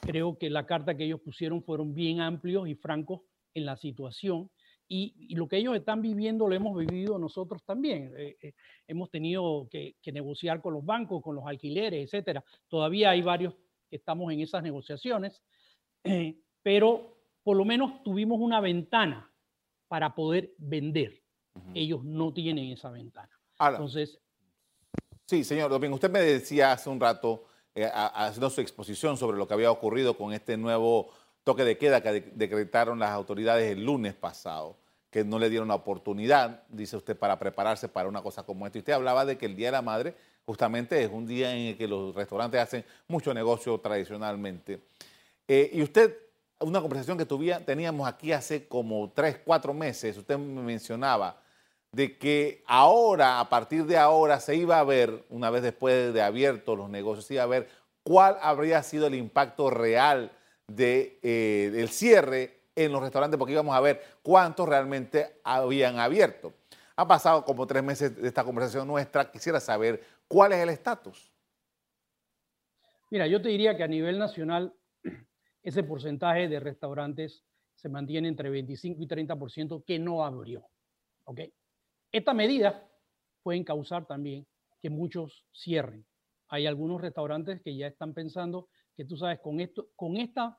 creo 0.00 0.38
que 0.38 0.50
la 0.50 0.66
carta 0.66 0.96
que 0.96 1.04
ellos 1.04 1.20
pusieron 1.20 1.62
fueron 1.62 1.94
bien 1.94 2.20
amplios 2.20 2.68
y 2.68 2.74
francos 2.74 3.22
en 3.54 3.66
la 3.66 3.76
situación. 3.76 4.50
Y, 4.88 5.34
lo 5.34 5.48
que 5.48 5.56
ellos 5.56 5.74
están 5.74 6.00
viviendo 6.00 6.46
lo 6.46 6.54
hemos 6.54 6.78
vivido 6.78 7.18
nosotros 7.18 7.64
también. 7.64 8.12
Eh, 8.16 8.36
eh, 8.40 8.52
hemos 8.86 9.10
tenido 9.10 9.68
que, 9.68 9.96
que, 10.00 10.12
negociar 10.12 10.60
con 10.60 10.74
los 10.74 10.84
bancos, 10.84 11.22
con 11.22 11.34
los 11.34 11.44
alquileres, 11.44 12.04
etcétera. 12.04 12.44
Todavía 12.68 13.10
hay 13.10 13.22
varios 13.22 13.54
estamos 13.90 14.32
en 14.32 14.40
esas 14.40 14.62
negociaciones 14.62 15.42
pero 16.62 17.16
por 17.42 17.56
lo 17.56 17.64
menos 17.64 18.02
tuvimos 18.02 18.40
una 18.40 18.60
ventana 18.60 19.30
para 19.88 20.14
poder 20.14 20.52
vender. 20.58 21.22
Ellos 21.74 22.04
no 22.04 22.34
tienen 22.34 22.66
esa 22.72 22.90
ventana. 22.90 23.30
Entonces. 23.58 24.18
Sí, 25.26 25.42
señor 25.42 25.70
Domingo, 25.70 25.94
usted 25.94 26.10
me 26.10 26.20
decía 26.20 26.72
hace 26.72 26.90
un 26.90 27.00
rato, 27.00 27.44
eh, 27.74 27.88
haciendo 27.92 28.50
su 28.50 28.60
exposición 28.60 29.16
sobre 29.16 29.38
lo 29.38 29.48
que 29.48 29.54
había 29.54 29.70
ocurrido 29.70 30.16
con 30.16 30.32
este 30.32 30.56
nuevo 30.56 31.10
toque 31.44 31.64
de 31.64 31.78
queda 31.78 32.02
que 32.02 32.32
decretaron 32.34 32.98
las 32.98 33.10
autoridades 33.10 33.70
el 33.72 33.84
lunes 33.84 34.14
pasado, 34.14 34.76
que 35.08 35.24
no 35.24 35.38
le 35.38 35.48
dieron 35.48 35.68
la 35.68 35.76
oportunidad, 35.76 36.64
dice 36.68 36.96
usted, 36.96 37.16
para 37.16 37.38
prepararse 37.38 37.88
para 37.88 38.08
una 38.08 38.22
cosa 38.22 38.42
como 38.42 38.66
esta. 38.66 38.78
Y 38.78 38.80
usted 38.80 38.92
hablaba 38.92 39.24
de 39.24 39.38
que 39.38 39.46
el 39.46 39.56
Día 39.56 39.68
de 39.68 39.72
la 39.72 39.82
Madre 39.82 40.16
justamente 40.46 41.02
es 41.02 41.10
un 41.10 41.26
día 41.26 41.54
en 41.54 41.66
el 41.66 41.76
que 41.76 41.88
los 41.88 42.14
restaurantes 42.14 42.60
hacen 42.60 42.84
mucho 43.08 43.34
negocio 43.34 43.78
tradicionalmente. 43.78 44.80
Eh, 45.48 45.70
y 45.72 45.82
usted 45.82 46.16
una 46.60 46.80
conversación 46.80 47.18
que 47.18 47.26
teníamos 47.66 48.08
aquí 48.08 48.32
hace 48.32 48.66
como 48.66 49.12
tres, 49.14 49.38
cuatro 49.44 49.74
meses, 49.74 50.16
usted 50.16 50.38
me 50.38 50.62
mencionaba 50.62 51.38
de 51.92 52.16
que 52.16 52.62
ahora, 52.66 53.40
a 53.40 53.48
partir 53.48 53.84
de 53.84 53.96
ahora, 53.96 54.40
se 54.40 54.56
iba 54.56 54.78
a 54.78 54.84
ver, 54.84 55.24
una 55.30 55.50
vez 55.50 55.62
después 55.62 56.12
de 56.12 56.22
abiertos 56.22 56.76
los 56.76 56.88
negocios, 56.88 57.26
se 57.26 57.34
iba 57.34 57.42
a 57.42 57.46
ver 57.46 57.68
cuál 58.02 58.38
habría 58.40 58.82
sido 58.82 59.06
el 59.06 59.14
impacto 59.14 59.70
real 59.70 60.30
de, 60.66 61.18
eh, 61.22 61.70
del 61.72 61.88
cierre 61.88 62.60
en 62.74 62.92
los 62.92 63.00
restaurantes, 63.00 63.38
porque 63.38 63.52
íbamos 63.52 63.74
a 63.74 63.80
ver 63.80 64.02
cuántos 64.22 64.68
realmente 64.68 65.40
habían 65.42 65.98
abierto. 65.98 66.52
Ha 66.96 67.06
pasado 67.06 67.44
como 67.44 67.66
tres 67.66 67.82
meses 67.82 68.16
de 68.16 68.28
esta 68.28 68.44
conversación 68.44 68.86
nuestra, 68.88 69.30
quisiera 69.30 69.60
saber 69.60 70.02
cuál 70.28 70.52
es 70.52 70.58
el 70.58 70.68
estatus. 70.70 71.32
Mira, 73.10 73.26
yo 73.26 73.40
te 73.40 73.48
diría 73.48 73.76
que 73.76 73.84
a 73.84 73.88
nivel 73.88 74.18
nacional 74.18 74.74
ese 75.62 75.82
porcentaje 75.82 76.48
de 76.48 76.60
restaurantes 76.60 77.44
se 77.74 77.88
mantiene 77.88 78.28
entre 78.28 78.50
25 78.50 79.02
y 79.02 79.06
30% 79.06 79.84
que 79.84 79.98
no 79.98 80.24
abrió. 80.24 80.66
¿ok? 81.24 81.40
Esta 82.10 82.34
medida 82.34 82.90
pueden 83.42 83.64
causar 83.64 84.06
también 84.06 84.46
que 84.80 84.90
muchos 84.90 85.44
cierren. 85.52 86.06
Hay 86.48 86.66
algunos 86.66 87.00
restaurantes 87.00 87.60
que 87.62 87.76
ya 87.76 87.86
están 87.86 88.14
pensando 88.14 88.68
que 88.96 89.04
tú 89.04 89.16
sabes, 89.16 89.40
con, 89.40 89.60
esto, 89.60 89.88
con 89.94 90.16
esta, 90.16 90.58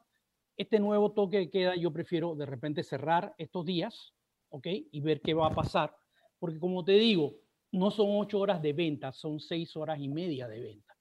este 0.55 0.79
nuevo 0.79 1.13
toque 1.13 1.37
de 1.37 1.49
queda, 1.49 1.75
yo 1.75 1.91
prefiero 1.91 2.35
de 2.35 2.45
repente 2.45 2.83
cerrar 2.83 3.33
estos 3.37 3.65
días, 3.65 4.13
¿ok? 4.49 4.67
Y 4.91 5.01
ver 5.01 5.21
qué 5.21 5.33
va 5.33 5.47
a 5.47 5.55
pasar. 5.55 5.95
Porque 6.39 6.59
como 6.59 6.83
te 6.85 6.93
digo, 6.93 7.35
no 7.71 7.91
son 7.91 8.07
ocho 8.11 8.39
horas 8.39 8.61
de 8.61 8.73
venta, 8.73 9.11
son 9.11 9.39
seis 9.39 9.75
horas 9.75 9.99
y 9.99 10.07
media 10.07 10.47
de 10.47 10.59
venta. 10.59 10.95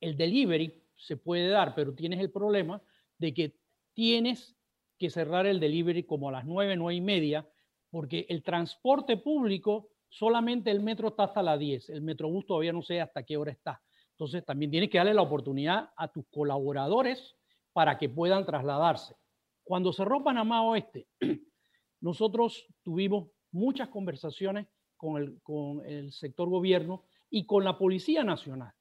El 0.00 0.16
delivery 0.16 0.82
se 0.96 1.16
puede 1.16 1.48
dar, 1.48 1.74
pero 1.74 1.94
tienes 1.94 2.20
el 2.20 2.30
problema 2.30 2.80
de 3.18 3.34
que 3.34 3.56
tienes 3.94 4.56
que 4.98 5.10
cerrar 5.10 5.46
el 5.46 5.60
delivery 5.60 6.04
como 6.04 6.28
a 6.28 6.32
las 6.32 6.44
nueve, 6.44 6.76
nueve 6.76 6.94
y 6.94 7.00
media, 7.00 7.48
porque 7.90 8.26
el 8.28 8.42
transporte 8.42 9.16
público, 9.16 9.90
solamente 10.08 10.70
el 10.70 10.80
metro 10.80 11.08
está 11.08 11.24
hasta 11.24 11.42
las 11.42 11.58
10, 11.58 11.90
el 11.90 12.02
metrobús 12.02 12.46
todavía 12.46 12.72
no 12.72 12.82
sé 12.82 13.00
hasta 13.00 13.22
qué 13.22 13.36
hora 13.36 13.52
está. 13.52 13.82
Entonces 14.10 14.44
también 14.44 14.70
tienes 14.70 14.90
que 14.90 14.98
darle 14.98 15.14
la 15.14 15.22
oportunidad 15.22 15.90
a 15.96 16.08
tus 16.08 16.26
colaboradores 16.30 17.36
para 17.72 17.96
que 17.98 18.08
puedan 18.08 18.44
trasladarse. 18.44 19.14
Cuando 19.62 19.92
cerró 19.92 20.24
Panamá 20.24 20.64
Oeste, 20.64 21.06
nosotros 22.00 22.66
tuvimos 22.82 23.28
muchas 23.52 23.88
conversaciones 23.88 24.66
con 24.98 25.22
el, 25.22 25.40
con 25.42 25.82
el 25.86 26.12
sector 26.12 26.50
gobierno 26.50 27.04
y 27.30 27.46
con 27.46 27.64
la 27.64 27.78
Policía 27.78 28.22
Nacional, 28.22 28.72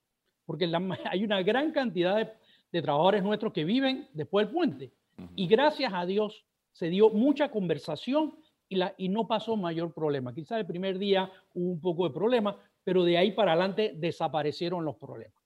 porque 0.46 0.70
hay 1.10 1.24
una 1.24 1.42
gran 1.42 1.72
cantidad 1.72 2.18
de 2.18 2.32
de 2.72 2.82
trabajadores 2.82 3.24
nuestros 3.24 3.54
que 3.54 3.64
viven 3.64 4.08
después 4.14 4.46
del 4.46 4.54
puente. 4.54 4.94
Y 5.36 5.48
gracias 5.48 5.92
a 5.94 6.06
Dios 6.06 6.46
se 6.72 6.90
dio 6.90 7.10
mucha 7.10 7.50
conversación 7.50 8.36
y, 8.70 8.76
la, 8.76 8.94
y 8.98 9.10
no 9.10 9.28
pasó 9.28 9.56
mayor 9.56 9.94
problema. 9.94 10.34
Quizás 10.34 10.60
el 10.60 10.68
primer 10.68 11.00
día 11.00 11.32
hubo 11.54 11.72
un 11.72 11.82
poco 11.82 12.08
de 12.08 12.14
problema, 12.14 12.60
pero 12.84 13.04
de 13.04 13.18
ahí 13.18 13.32
para 13.32 13.54
adelante 13.54 13.94
desaparecieron 13.96 14.86
los 14.86 14.96
problemas. 14.96 15.42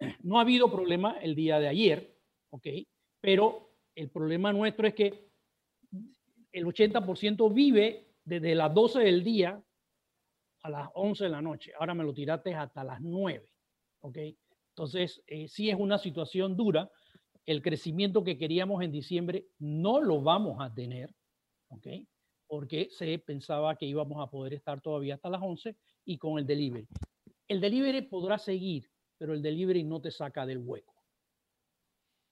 No 0.22 0.38
ha 0.38 0.42
habido 0.42 0.70
problema 0.70 1.16
el 1.20 1.34
día 1.34 1.58
de 1.58 1.68
ayer, 1.68 2.16
¿ok? 2.50 2.66
Pero 3.20 3.72
el 3.96 4.10
problema 4.10 4.52
nuestro 4.52 4.86
es 4.86 4.94
que 4.94 5.28
el 6.52 6.66
80% 6.66 7.52
vive 7.52 8.14
desde 8.24 8.54
las 8.54 8.72
12 8.72 9.00
del 9.00 9.24
día 9.24 9.60
a 10.62 10.70
las 10.70 10.88
11 10.94 11.24
de 11.24 11.30
la 11.30 11.42
noche. 11.42 11.72
Ahora 11.78 11.94
me 11.94 12.04
lo 12.04 12.12
tiraste 12.12 12.54
hasta 12.54 12.84
las 12.84 13.00
9, 13.00 13.52
¿ok? 14.00 14.18
Entonces, 14.70 15.22
eh, 15.26 15.48
sí 15.48 15.70
es 15.70 15.76
una 15.78 15.98
situación 15.98 16.56
dura. 16.56 16.90
El 17.46 17.62
crecimiento 17.62 18.22
que 18.22 18.38
queríamos 18.38 18.82
en 18.82 18.92
diciembre 18.92 19.46
no 19.58 20.00
lo 20.00 20.20
vamos 20.20 20.58
a 20.60 20.72
tener, 20.72 21.14
¿ok? 21.68 21.86
Porque 22.46 22.88
se 22.90 23.18
pensaba 23.18 23.76
que 23.76 23.86
íbamos 23.86 24.24
a 24.24 24.30
poder 24.30 24.54
estar 24.54 24.80
todavía 24.80 25.14
hasta 25.14 25.30
las 25.30 25.42
11 25.42 25.76
y 26.04 26.18
con 26.18 26.38
el 26.38 26.46
delivery. 26.46 26.86
El 27.46 27.60
delivery 27.60 28.02
podrá 28.02 28.38
seguir, 28.38 28.90
pero 29.16 29.32
el 29.34 29.42
delivery 29.42 29.84
no 29.84 30.00
te 30.00 30.10
saca 30.10 30.46
del 30.46 30.58
hueco. 30.58 30.94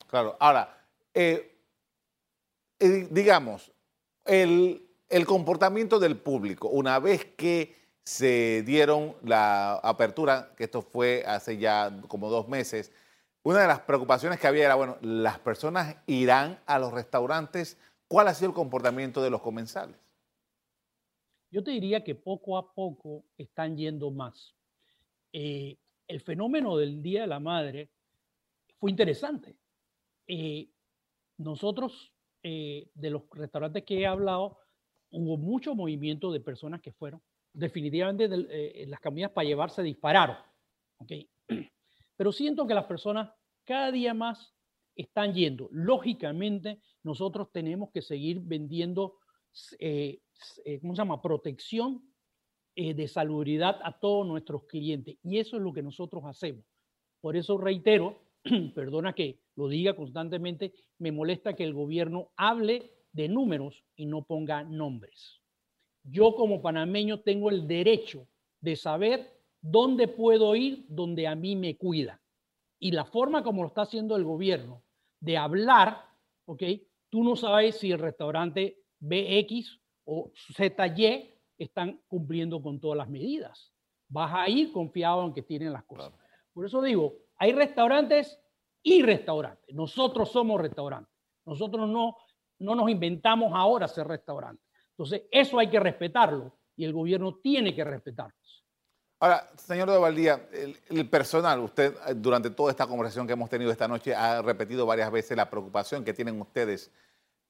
Claro, 0.07 0.37
ahora, 0.39 0.87
eh, 1.13 1.59
eh, 2.79 3.09
digamos, 3.11 3.73
el, 4.25 4.87
el 5.09 5.27
comportamiento 5.27 5.99
del 5.99 6.19
público, 6.19 6.69
una 6.69 6.99
vez 6.99 7.25
que 7.37 7.86
se 8.07 8.63
dieron 8.63 9.17
la 9.25 9.75
apertura, 9.75 10.55
que 10.57 10.65
esto 10.65 10.81
fue 10.81 11.25
hace 11.27 11.59
ya 11.59 11.93
como 12.07 12.31
dos 12.31 12.47
meses, 12.47 12.93
una 13.43 13.61
de 13.61 13.67
las 13.67 13.81
preocupaciones 13.81 14.39
que 14.39 14.47
había 14.47 14.65
era, 14.65 14.77
bueno, 14.77 14.97
las 15.03 15.41
personas 15.41 15.97
irán 16.07 16.61
a 16.67 16.79
los 16.79 16.93
restaurantes. 16.93 17.79
¿Cuál 18.07 18.29
ha 18.29 18.35
sido 18.35 18.51
el 18.51 18.55
comportamiento 18.55 19.21
de 19.23 19.31
los 19.31 19.43
comensales? 19.43 19.97
Yo 21.51 21.65
te 21.65 21.73
diría 21.73 22.05
que 22.05 22.15
poco 22.15 22.57
a 22.59 22.73
poco 22.73 23.25
están 23.37 23.77
yendo 23.77 24.13
más. 24.13 24.55
Eh, 25.33 25.77
el 26.07 26.21
fenómeno 26.21 26.77
del 26.77 27.03
Día 27.03 27.23
de 27.23 27.27
la 27.27 27.41
Madre 27.41 27.91
fue 28.79 28.91
interesante. 28.91 29.57
Eh, 30.29 30.69
nosotros, 31.39 32.13
eh, 32.45 32.89
de 32.95 33.11
los 33.11 33.23
restaurantes 33.33 33.85
que 33.85 34.01
he 34.01 34.07
hablado, 34.07 34.61
hubo 35.11 35.37
mucho 35.37 35.75
movimiento 35.75 36.31
de 36.31 36.41
personas 36.41 36.81
que 36.81 36.93
fueron 36.93 37.21
definitivamente 37.57 38.29
eh, 38.51 38.87
las 38.87 39.01
comidas 39.01 39.33
para 39.33 39.47
llevarse 39.47 39.83
dispararon. 39.83 40.37
¿okay? 40.99 41.29
Pero 42.17 42.33
siento 42.33 42.67
que 42.67 42.75
las 42.75 42.85
personas 42.85 43.31
cada 43.65 43.91
día 43.91 44.15
más 44.15 44.55
están 44.95 45.35
yendo. 45.35 45.69
Lógicamente, 45.73 46.81
nosotros 47.03 47.51
tenemos 47.53 47.91
que 47.93 48.03
seguir 48.03 48.41
vendiendo, 48.41 49.19
eh, 49.79 50.21
eh, 50.65 50.81
¿cómo 50.81 50.95
se 50.95 50.99
llama?, 50.99 51.21
protección 51.21 52.03
de 52.79 53.09
salubridad 53.09 53.79
a 53.83 53.99
todos 53.99 54.27
nuestros 54.27 54.67
clientes. 54.67 55.17
Y 55.23 55.39
eso 55.39 55.57
es 55.57 55.63
lo 55.63 55.73
que 55.73 55.83
nosotros 55.83 56.23
hacemos. 56.27 56.63
Por 57.23 57.35
eso 57.35 57.57
reitero, 57.57 58.21
perdona 58.75 59.15
que 59.15 59.41
lo 59.55 59.69
diga 59.69 59.97
constantemente, 59.97 60.75
me 60.99 61.11
molesta 61.11 61.57
que 61.57 61.65
el 61.65 61.73
gobierno 61.73 62.33
hable 62.37 62.93
de 63.13 63.29
números 63.31 63.83
y 63.97 64.05
no 64.05 64.27
ponga 64.27 64.63
nombres 64.63 65.41
yo 66.09 66.35
como 66.35 66.63
panameño 66.63 67.21
tengo 67.21 67.51
el 67.51 67.67
derecho 67.67 68.27
de 68.61 68.77
saber 68.77 69.37
dónde 69.61 70.09
puedo 70.09 70.55
ir 70.55 70.87
donde 70.89 71.27
a 71.27 71.35
mí 71.35 71.57
me 71.57 71.77
cuida. 71.77 72.21
Y 72.79 72.93
la 72.93 73.05
forma 73.05 73.43
como 73.43 73.63
lo 73.63 73.69
está 73.69 73.83
haciendo 73.83 74.17
el 74.17 74.25
gobierno 74.25 74.83
de 75.21 75.37
hablar, 75.37 76.05
¿ok? 76.45 76.63
Tú 77.09 77.25
no 77.25 77.37
sabes 77.37 77.79
si 77.79 77.91
el 77.91 77.99
restaurante 77.99 78.83
BX 79.01 79.81
o 80.05 80.31
ZY 80.55 81.31
están 81.59 82.01
cumpliendo 82.07 82.63
con 82.63 82.81
todas 82.81 82.99
las 82.99 83.09
medidas. 83.09 83.73
Vas 84.09 84.33
a 84.35 84.49
ir 84.49 84.73
confiado 84.73 85.25
en 85.25 85.33
que 85.33 85.43
tienen 85.43 85.73
las 85.73 85.85
cosas. 85.85 86.13
Por 86.53 86.67
eso 86.67 86.83
digo, 86.83 87.15
hay 87.37 87.53
restaurantes 87.53 88.39
y 88.83 89.03
restaurantes. 89.03 89.75
Nosotros 89.75 90.31
somos 90.31 90.61
restaurantes. 90.61 91.13
Nosotros 91.45 91.89
no, 91.89 92.17
no 92.59 92.75
nos 92.75 92.89
inventamos 92.91 93.53
ahora 93.55 93.89
ser 93.89 94.07
restaurantes. 94.07 94.66
Entonces, 94.99 95.23
eso 95.31 95.59
hay 95.59 95.69
que 95.69 95.79
respetarlo 95.79 96.53
y 96.75 96.85
el 96.85 96.93
gobierno 96.93 97.37
tiene 97.37 97.75
que 97.75 97.85
respetarlo. 97.85 98.35
Ahora, 99.19 99.49
señor 99.57 99.91
de 99.91 99.97
Valdía, 99.97 100.47
el, 100.91 101.09
personal, 101.09 101.61
usted 101.61 101.95
eh, 102.07 102.15
durante 102.15 102.51
toda 102.51 102.71
esta 102.71 102.87
conversación 102.87 103.27
que 103.27 103.33
hemos 103.33 103.49
tenido 103.49 103.71
esta 103.71 103.89
noche 103.89 104.15
ha 104.15 104.43
repetido 104.43 104.85
varias 104.85 105.11
veces 105.11 105.37
la 105.37 105.49
preocupación 105.49 106.05
que 106.05 106.13
tienen 106.13 106.39
ustedes 106.39 106.91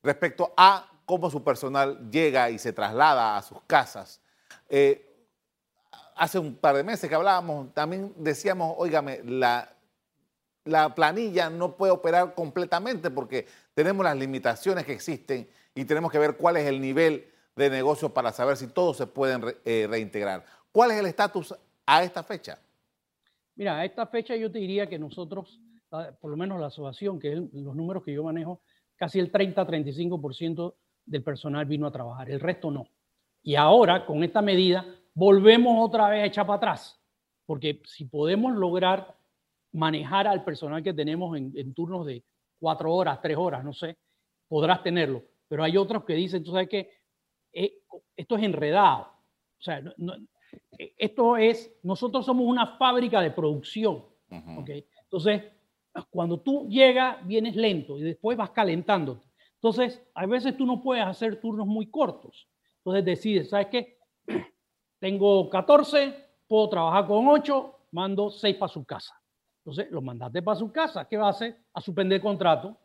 respecto 0.01 0.55
a 0.57 0.89
cómo 1.05 1.29
su 1.29 1.43
personal 1.43 2.09
llega 2.09 2.51
y 2.51 2.59
se 2.59 2.73
traslada 2.73 3.37
a 3.37 3.43
sus 3.43 3.61
casas. 3.67 4.21
Eh, 4.69 5.27
hace 6.15 6.39
un 6.39 6.55
par 6.55 6.77
de 6.77 6.85
meses 6.85 7.09
que 7.09 7.17
hablábamos, 7.17 7.75
también 7.75 8.13
decíamos, 8.17 8.75
óigame, 8.79 9.21
la, 9.25 9.73
la 10.65 10.95
planilla 10.95 11.51
no 11.51 11.77
puede 11.77 11.93
operar 11.93 12.35
completamente 12.35 13.11
porque 13.11 13.47
tenemos 13.75 14.05
las 14.05 14.17
limitaciones 14.17 14.85
que 14.85 14.93
existen 14.93 15.49
y 15.75 15.85
tenemos 15.85 16.13
que 16.13 16.19
ver 16.21 16.37
cuál 16.37 16.57
es 16.59 16.67
el 16.67 16.81
nivel 16.81 17.33
de 17.57 17.71
negocio 17.71 18.13
para 18.13 18.33
saber 18.33 18.57
si 18.57 18.69
todos 18.69 18.99
se 18.99 19.07
pueden 19.07 19.43
eh, 19.65 19.87
reintegrar. 19.89 20.45
¿Cuál 20.71 20.91
es 20.93 20.99
el 20.99 21.07
estatus 21.07 21.55
a 21.87 22.05
esta 22.05 22.23
fecha? 22.23 22.59
Mira, 23.55 23.79
a 23.79 23.85
esta 23.85 24.07
fecha 24.07 24.37
yo 24.37 24.53
te 24.53 24.59
diría 24.59 24.87
que 24.87 24.99
nosotros, 24.99 25.59
por 26.21 26.31
lo 26.31 26.37
menos 26.37 26.61
la 26.61 26.67
asociación, 26.67 27.19
que 27.19 27.33
es 27.33 27.39
los 27.53 27.75
números 27.75 28.05
que 28.05 28.13
yo 28.13 28.23
manejo, 28.23 28.61
casi 28.97 29.19
el 29.19 29.33
30-35% 29.33 30.75
del 31.07 31.23
personal 31.23 31.65
vino 31.65 31.87
a 31.87 31.93
trabajar, 31.93 32.31
el 32.31 32.41
resto 32.41 32.71
no. 32.71 32.87
Y 33.43 33.55
ahora, 33.55 34.05
con 34.05 34.23
esta 34.23 34.43
medida, 34.43 34.85
volvemos 35.15 35.77
otra 35.79 36.09
vez 36.11 36.23
a 36.23 36.27
echar 36.27 36.47
para 36.47 36.59
atrás, 36.59 37.01
porque 37.47 37.81
si 37.87 38.05
podemos 38.05 38.55
lograr 38.55 39.17
manejar 39.73 40.27
al 40.27 40.45
personal 40.45 40.83
que 40.83 40.93
tenemos 40.93 41.37
en, 41.37 41.75
turnos 41.75 42.07
de 42.07 42.25
cuatro 42.59 42.93
horas, 42.93 43.21
tres 43.23 43.37
horas, 43.37 43.65
no 43.65 43.73
sé, 43.73 43.97
podrás 44.49 44.83
tenerlo. 44.83 45.23
Pero 45.49 45.63
hay 45.63 45.77
otros 45.77 46.05
que 46.05 46.15
dicen, 46.15 46.43
tú 46.43 46.51
sabes 46.51 46.69
que 46.69 46.91
eh, 47.57 47.83
esto 48.15 48.37
es 48.37 48.43
enredado. 48.43 49.09
O 49.59 49.63
sea, 49.63 49.83
esto 50.99 51.37
es, 51.39 51.75
nosotros 51.83 52.27
somos 52.27 52.47
una 52.47 52.77
fábrica 52.77 53.21
de 53.23 53.31
producción. 53.31 54.05
Entonces, 54.29 55.45
cuando 56.11 56.41
tú 56.41 56.69
llegas, 56.69 57.27
vienes 57.27 57.57
lento 57.57 57.99
y 57.99 58.03
después 58.03 58.37
vas 58.37 58.51
calentándote. 58.51 59.27
Entonces, 59.55 60.07
a 60.15 60.27
veces 60.27 60.55
tú 60.57 60.67
no 60.67 60.83
puedes 60.83 61.07
hacer 61.07 61.41
turnos 61.41 61.67
muy 61.67 61.91
cortos. 61.91 62.47
Entonces 62.79 63.05
decides, 63.05 63.49
¿sabes 63.49 63.69
qué? 63.69 63.99
Tengo 65.01 65.49
14, 65.49 66.15
puedo 66.47 66.69
trabajar 66.69 67.07
con 67.07 67.27
8, 67.27 67.79
mando 67.93 68.31
6 68.31 68.57
para 68.57 68.73
su 68.73 68.85
casa. 68.85 69.15
Entonces, 69.65 69.91
los 69.91 70.03
mandaste 70.03 70.43
para 70.43 70.59
su 70.59 70.71
casa. 70.71 71.09
¿Qué 71.09 71.17
va 71.17 71.29
a 71.29 71.31
hacer? 71.31 71.65
A 71.73 71.81
suspender 71.81 72.17
el 72.17 72.23
contrato. 72.23 72.77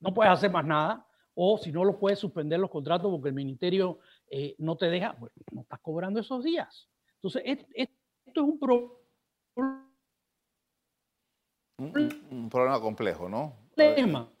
No 0.00 0.12
puedes 0.12 0.32
hacer 0.32 0.50
más 0.50 0.64
nada. 0.64 1.06
O 1.38 1.58
si 1.58 1.70
no, 1.70 1.84
lo 1.84 1.98
puedes 1.98 2.18
suspender 2.18 2.58
los 2.58 2.70
contratos 2.70 3.10
porque 3.10 3.28
el 3.28 3.34
ministerio 3.34 3.98
eh, 4.30 4.54
no 4.58 4.76
te 4.76 4.86
deja, 4.86 5.12
bueno, 5.18 5.34
no 5.52 5.60
estás 5.60 5.80
cobrando 5.80 6.18
esos 6.18 6.42
días. 6.42 6.88
Entonces, 7.16 7.42
esto 7.74 7.92
es 8.24 8.38
un, 8.38 8.58
un, 12.30 12.48
problema 12.48 12.80
complejo, 12.80 13.28
¿no? 13.28 13.54
Problema. 13.74 14.32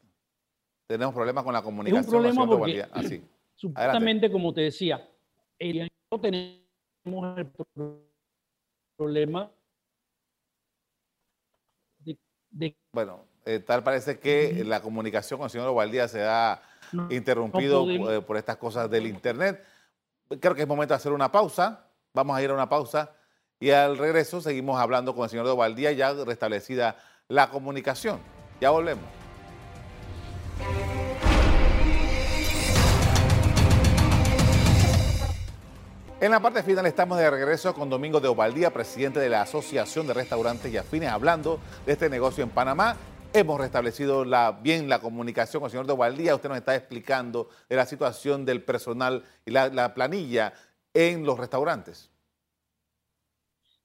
Tenemos 0.86 1.14
problemas 1.14 1.44
con 1.44 1.52
la 1.52 1.62
comunicación. 1.62 2.00
Es 2.00 2.06
un 2.06 2.12
problema 2.12 2.46
porque, 2.46 2.82
así. 2.92 3.22
supuestamente, 3.56 4.32
como 4.32 4.54
te 4.54 4.62
decía, 4.62 5.06
no 6.10 6.20
tenemos 6.20 7.38
el 7.38 7.52
problema 8.96 9.52
de, 12.50 12.74
bueno, 12.92 13.26
eh, 13.46 13.60
tal 13.60 13.84
parece 13.84 14.18
que 14.18 14.64
la 14.66 14.82
comunicación 14.82 15.38
con 15.38 15.44
el 15.44 15.50
señor 15.50 15.68
Ovaldía 15.68 16.08
se 16.08 16.24
ha 16.24 16.60
interrumpido 17.10 17.88
eh, 17.88 18.20
por 18.20 18.36
estas 18.36 18.56
cosas 18.56 18.90
del 18.90 19.06
Internet. 19.06 19.64
Creo 20.40 20.56
que 20.56 20.62
es 20.62 20.68
momento 20.68 20.94
de 20.94 20.96
hacer 20.96 21.12
una 21.12 21.30
pausa. 21.30 21.86
Vamos 22.12 22.36
a 22.36 22.42
ir 22.42 22.50
a 22.50 22.54
una 22.54 22.68
pausa 22.68 23.12
y 23.60 23.70
al 23.70 23.98
regreso 23.98 24.40
seguimos 24.40 24.80
hablando 24.80 25.14
con 25.14 25.22
el 25.22 25.30
señor 25.30 25.46
Ovaldía 25.46 25.92
ya 25.92 26.12
restablecida 26.12 26.96
la 27.28 27.48
comunicación. 27.48 28.18
Ya 28.60 28.70
volvemos. 28.70 29.04
En 36.18 36.32
la 36.32 36.40
parte 36.40 36.64
final 36.64 36.84
estamos 36.86 37.18
de 37.18 37.30
regreso 37.30 37.74
con 37.74 37.88
Domingo 37.88 38.18
de 38.20 38.26
Ovaldía, 38.26 38.72
presidente 38.72 39.20
de 39.20 39.28
la 39.28 39.42
Asociación 39.42 40.08
de 40.08 40.14
Restaurantes 40.14 40.72
y 40.72 40.76
Afines, 40.78 41.10
hablando 41.10 41.60
de 41.84 41.92
este 41.92 42.10
negocio 42.10 42.42
en 42.42 42.50
Panamá. 42.50 42.96
Hemos 43.32 43.60
restablecido 43.60 44.24
bien 44.62 44.88
la 44.88 45.00
comunicación 45.00 45.60
con 45.60 45.66
el 45.66 45.70
señor 45.70 45.86
de 45.86 45.92
Ovaldía. 45.92 46.34
Usted 46.34 46.48
nos 46.48 46.58
está 46.58 46.74
explicando 46.74 47.48
la 47.68 47.84
situación 47.84 48.44
del 48.44 48.62
personal 48.62 49.24
y 49.44 49.50
la, 49.50 49.94
planilla 49.94 50.52
en 50.94 51.24
los 51.24 51.38
restaurantes. 51.38 52.10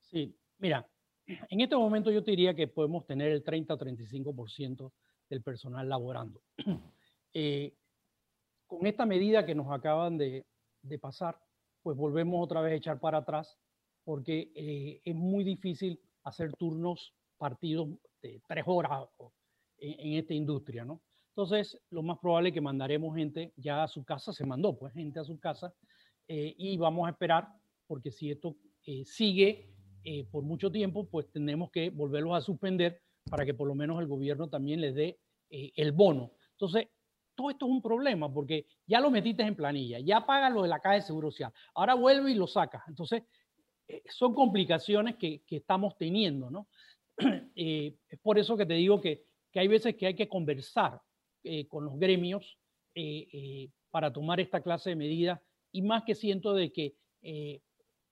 Sí, 0.02 0.36
mira, 0.58 0.88
en 1.26 1.62
este 1.62 1.76
momento 1.76 2.12
yo 2.12 2.24
te 2.24 2.32
diría 2.32 2.54
que 2.54 2.68
podemos 2.68 3.06
tener 3.06 3.32
el 3.32 3.44
30 3.44 3.74
o 3.74 3.78
35% 3.78 4.92
del 5.30 5.42
personal 5.42 5.88
laborando. 5.88 6.42
Eh, 7.34 7.74
con 8.68 8.86
esta 8.86 9.06
medida 9.06 9.46
que 9.46 9.56
nos 9.56 9.72
acaban 9.72 10.18
de 10.18 10.44
pasar, 11.00 11.40
pues 11.82 11.96
volvemos 11.96 12.44
otra 12.44 12.60
vez 12.60 12.74
a 12.74 12.76
echar 12.76 13.00
para 13.00 13.20
atrás 13.20 13.58
porque 14.04 14.52
eh, 14.56 15.02
es 15.04 15.16
muy 15.16 15.44
difícil 15.44 16.00
hacer 16.24 16.54
turnos 16.54 17.14
partidos 17.38 17.90
de 18.22 18.42
tres 18.48 18.64
horas 18.68 19.08
en, 19.78 20.14
esta 20.14 20.34
industria, 20.34 20.86
¿no? 20.86 21.02
Entonces, 21.30 21.80
lo 21.90 22.04
más 22.04 22.20
probable 22.20 22.50
es 22.50 22.54
que 22.54 22.62
mandaremos 22.62 23.16
gente 23.16 23.54
ya 23.56 23.84
a 23.84 23.88
su 23.88 24.04
casa, 24.04 24.34
se 24.34 24.46
mandó 24.46 24.78
pues 24.78 24.94
gente 24.94 25.20
a 25.20 25.24
su 25.24 25.40
casa 25.40 25.74
eh, 26.28 26.54
y 26.58 26.78
vamos 26.78 27.08
a 27.08 27.12
esperar 27.12 27.48
porque 27.88 28.12
si 28.12 28.32
esto 28.32 28.56
eh, 28.86 29.04
sigue 29.06 29.70
por 30.32 30.44
mucho 30.44 30.72
tiempo, 30.72 31.08
pues 31.08 31.32
tenemos 31.32 31.70
que 31.70 31.92
volverlos 31.92 32.36
a 32.36 32.42
suspender 32.42 33.04
para 33.30 33.46
que 33.46 33.54
por 33.54 33.68
lo 33.68 33.76
menos 33.76 34.00
el 34.00 34.08
gobierno 34.08 34.50
también 34.50 34.82
les 34.82 34.96
dé 34.96 35.20
el 35.48 35.92
bono. 35.92 36.32
Entonces, 36.54 36.88
todo 37.36 37.50
esto 37.50 37.66
es 37.66 37.72
un 37.72 37.82
problema 37.82 38.32
porque 38.32 38.66
ya 38.86 39.00
lo 39.00 39.10
metiste 39.10 39.44
en 39.44 39.56
planilla, 39.56 40.00
ya 40.00 40.26
pagas 40.26 40.54
lo 40.54 40.64
de 40.64 40.70
la 40.70 40.80
caja 40.80 40.96
de 40.96 41.02
seguro 41.02 41.32
social, 41.32 41.52
ahora 41.74 41.94
vuelve 41.96 42.32
y 42.32 42.36
lo 42.36 42.48
sacas. 42.48 42.84
Entonces, 42.88 43.24
eh, 43.88 44.04
son 44.10 44.34
complicaciones 44.34 45.16
que, 45.16 45.44
estamos 45.50 45.98
teniendo, 45.98 46.50
¿no? 46.50 46.68
Eh, 47.56 47.96
es 48.10 48.20
por 48.20 48.40
eso 48.40 48.58
que 48.58 48.66
te 48.66 48.74
digo 48.74 49.00
que, 49.00 49.26
hay 49.54 49.68
veces 49.68 49.96
que 49.96 50.08
hay 50.08 50.16
que 50.16 50.28
conversar 50.28 51.00
eh, 51.44 51.68
con 51.68 51.86
los 51.86 52.00
gremios 52.00 52.58
para 53.92 54.12
tomar 54.12 54.40
esta 54.40 54.62
clase 54.62 54.92
de 54.92 54.96
medidas 54.96 55.40
y 55.72 55.82
más 55.82 56.04
que 56.04 56.16
siento 56.16 56.54
de 56.54 56.72
que 56.72 56.96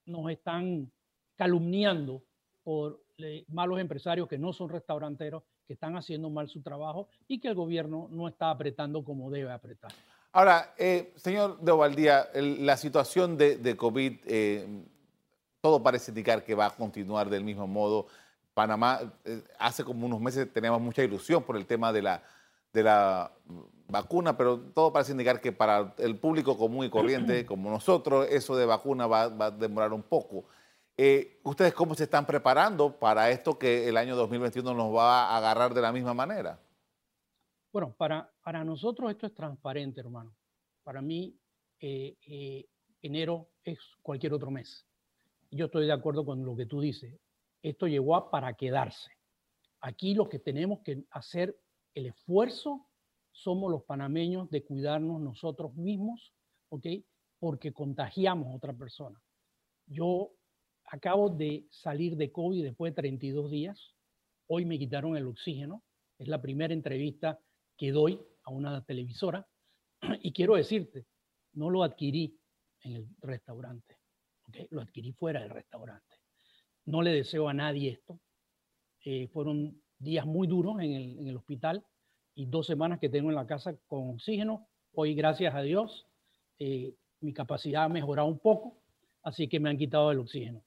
nos 0.06 0.30
están 0.30 0.92
calumniando 1.36 2.24
por 2.64 3.02
malos 3.48 3.80
empresarios 3.80 4.28
que 4.28 4.38
no 4.38 4.54
son 4.54 4.70
restauranteros 4.70 5.44
que 5.70 5.74
están 5.74 5.96
haciendo 5.96 6.30
mal 6.30 6.48
su 6.48 6.62
trabajo 6.62 7.10
y 7.28 7.40
que 7.40 7.48
el 7.48 7.56
gobierno 7.56 8.08
no 8.12 8.28
está 8.28 8.50
apretando 8.50 9.04
como 9.04 9.30
debe 9.30 9.52
apretar. 9.52 9.92
Ahora, 10.32 10.74
eh, 10.78 11.14
señor 11.16 11.60
de 11.60 11.72
Ovaldía, 11.72 12.28
la 12.34 12.78
situación 12.78 13.38
de, 13.38 13.76
COVID, 13.76 14.14
eh, 14.26 14.68
todo 15.62 15.82
parece 15.82 16.12
indicar 16.12 16.44
que 16.44 16.56
va 16.56 16.68
a 16.68 16.76
continuar 16.76 17.30
del 17.30 17.44
mismo 17.44 17.68
modo. 17.68 18.08
Panamá, 18.60 19.00
eh, 19.24 19.42
hace 19.58 19.86
como 19.86 20.06
unos 20.06 20.20
meses 20.20 20.52
teníamos 20.52 20.82
mucha 20.82 21.02
ilusión 21.02 21.44
por 21.44 21.56
el 21.56 21.66
tema 21.66 21.94
de 21.94 22.02
la, 22.02 22.22
de 22.74 22.84
la 22.84 23.32
vacuna, 23.88 24.36
pero 24.36 24.60
todo 24.60 24.92
parece 24.92 25.14
indicar 25.14 25.40
que 25.40 25.54
para 25.54 25.94
el 25.98 26.18
público 26.18 26.58
común 26.58 26.86
y 26.86 26.90
corriente 26.90 27.46
como 27.46 27.70
nosotros, 27.70 28.28
eso 28.30 28.58
de 28.58 28.66
vacuna 28.66 29.08
va, 29.08 29.30
va 29.30 29.46
a 29.46 29.52
demorar 29.52 29.94
un 29.94 30.04
poco. 30.04 30.44
Eh, 30.98 31.40
¿Ustedes 31.46 31.74
cómo 31.74 31.96
se 31.96 32.04
están 32.04 32.26
preparando 32.26 33.00
para 33.00 33.32
esto 33.32 33.58
que 33.58 33.88
el 33.88 33.96
año 33.96 34.18
2021 34.18 34.74
nos 34.74 34.94
va 34.94 35.30
a 35.30 35.38
agarrar 35.38 35.74
de 35.74 35.80
la 35.80 35.94
misma 35.94 36.14
manera? 36.14 36.60
Bueno, 37.72 37.96
para, 37.98 38.30
para 38.44 38.66
nosotros 38.66 39.10
esto 39.10 39.26
es 39.26 39.34
transparente, 39.34 40.02
hermano. 40.02 40.36
Para 40.84 41.02
mí, 41.02 41.34
eh, 41.80 42.18
eh, 42.28 42.66
enero 43.02 43.48
es 43.64 43.80
cualquier 44.02 44.34
otro 44.34 44.52
mes. 44.52 44.86
Yo 45.50 45.68
estoy 45.68 45.86
de 45.86 45.94
acuerdo 45.94 46.26
con 46.26 46.44
lo 46.44 46.58
que 46.58 46.66
tú 46.66 46.82
dices. 46.82 47.18
Esto 47.62 47.88
llegó 47.88 48.16
a 48.16 48.32
para 48.32 48.54
quedarse. 48.54 49.12
Aquí 49.82 50.14
lo 50.14 50.30
que 50.30 50.40
tenemos 50.40 50.80
que 50.82 51.06
hacer 51.12 51.60
el 51.94 52.08
esfuerzo 52.08 52.88
somos 53.32 53.72
los 53.72 53.84
panameños 53.84 54.50
de 54.50 54.64
cuidarnos 54.64 55.22
nosotros 55.22 55.74
mismos, 55.76 56.34
¿ok? 56.70 56.86
Porque 57.40 57.72
contagiamos 57.74 58.48
a 58.48 58.56
otra 58.56 58.74
persona. 58.74 59.22
Yo 59.86 60.32
acabo 60.86 61.30
de 61.30 61.68
salir 61.70 62.16
de 62.16 62.32
COVID 62.32 62.64
después 62.64 62.92
de 62.92 63.02
32 63.02 63.52
días. 63.52 63.96
Hoy 64.48 64.66
me 64.66 64.78
quitaron 64.78 65.16
el 65.16 65.28
oxígeno. 65.28 65.84
Es 66.18 66.28
la 66.28 66.42
primera 66.42 66.74
entrevista 66.74 67.40
que 67.78 67.92
doy 67.92 68.22
a 68.44 68.52
una 68.52 68.84
televisora. 68.84 69.48
Y 70.22 70.34
quiero 70.34 70.56
decirte, 70.56 71.06
no 71.54 71.70
lo 71.70 71.84
adquirí 71.84 72.38
en 72.84 72.94
el 72.94 73.08
restaurante. 73.22 73.98
Lo 74.72 74.82
adquirí 74.82 75.14
fuera 75.14 75.42
del 75.42 75.52
restaurante. 75.52 76.09
No 76.86 77.02
le 77.02 77.12
deseo 77.12 77.48
a 77.50 77.54
nadie 77.54 77.92
esto. 77.92 78.20
Eh, 79.06 79.28
fueron 79.28 79.82
días 79.98 80.26
muy 80.26 80.48
duros 80.48 80.80
en 80.82 81.28
el, 81.28 81.38
hospital 81.38 81.86
y 82.36 82.46
dos 82.46 82.66
semanas 82.66 83.00
que 83.00 83.10
tengo 83.10 83.30
en 83.30 83.36
la 83.36 83.48
casa 83.48 83.76
con 83.88 84.10
oxígeno. 84.10 84.68
Hoy, 84.94 85.14
gracias 85.14 85.54
a 85.54 85.62
Dios, 85.62 86.08
eh, 86.58 86.96
mi 87.22 87.34
capacidad 87.34 87.84
ha 87.84 87.90
mejorado 87.90 88.28
un 88.28 88.40
poco, 88.40 88.78
así 89.24 89.48
que 89.48 89.60
me 89.60 89.70
han 89.70 89.78
quitado 89.78 90.12
el 90.12 90.20
oxígeno. 90.20 90.64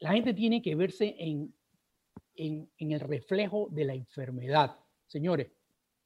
la 0.00 0.12
gente 0.12 0.34
tiene 0.34 0.62
que 0.62 0.74
verse 0.74 1.16
en, 1.18 1.54
el 2.34 3.00
reflejo 3.00 3.68
de 3.70 3.84
la 3.84 3.94
enfermedad. 3.94 4.76
Señores, 5.06 5.48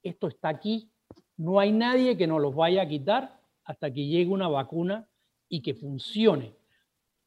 esto 0.03 0.27
está 0.27 0.49
aquí, 0.49 0.91
no 1.37 1.61
hay 1.61 1.71
nadie 1.71 2.17
que 2.17 2.27
nos 2.27 2.41
los 2.41 2.55
vaya 2.55 2.83
a 2.83 2.89
quitar 2.89 3.41
hasta 3.65 3.93
que 3.93 4.07
llegue 4.07 4.31
una 4.31 4.49
vacuna 4.49 5.09
y 5.49 5.63
que 5.63 5.75
funcione. 5.75 6.53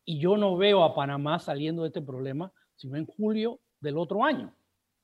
Y 0.10 0.20
yo 0.20 0.38
no 0.38 0.56
veo 0.56 0.86
a 0.86 0.96
Panamá 0.96 1.38
saliendo 1.38 1.82
de 1.82 1.90
este 1.90 2.02
problema 2.02 2.54
sino 2.78 2.96
en 2.96 3.06
julio 3.06 3.60
del 3.82 3.98
otro 3.98 4.24
año. 4.24 4.56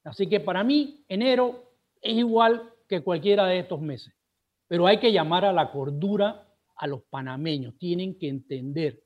Así 0.05 0.29
que 0.29 0.39
para 0.39 0.63
mí, 0.63 1.03
enero 1.09 1.73
es 2.01 2.15
igual 2.15 2.71
que 2.87 3.03
cualquiera 3.03 3.47
de 3.47 3.59
estos 3.59 3.81
meses. 3.81 4.13
Pero 4.67 4.87
hay 4.87 4.99
que 4.99 5.11
llamar 5.11 5.43
a 5.43 5.51
la 5.51 5.71
cordura 5.71 6.47
a 6.77 6.87
los 6.87 7.03
panameños. 7.09 7.77
Tienen 7.77 8.17
que 8.17 8.29
entender. 8.29 9.03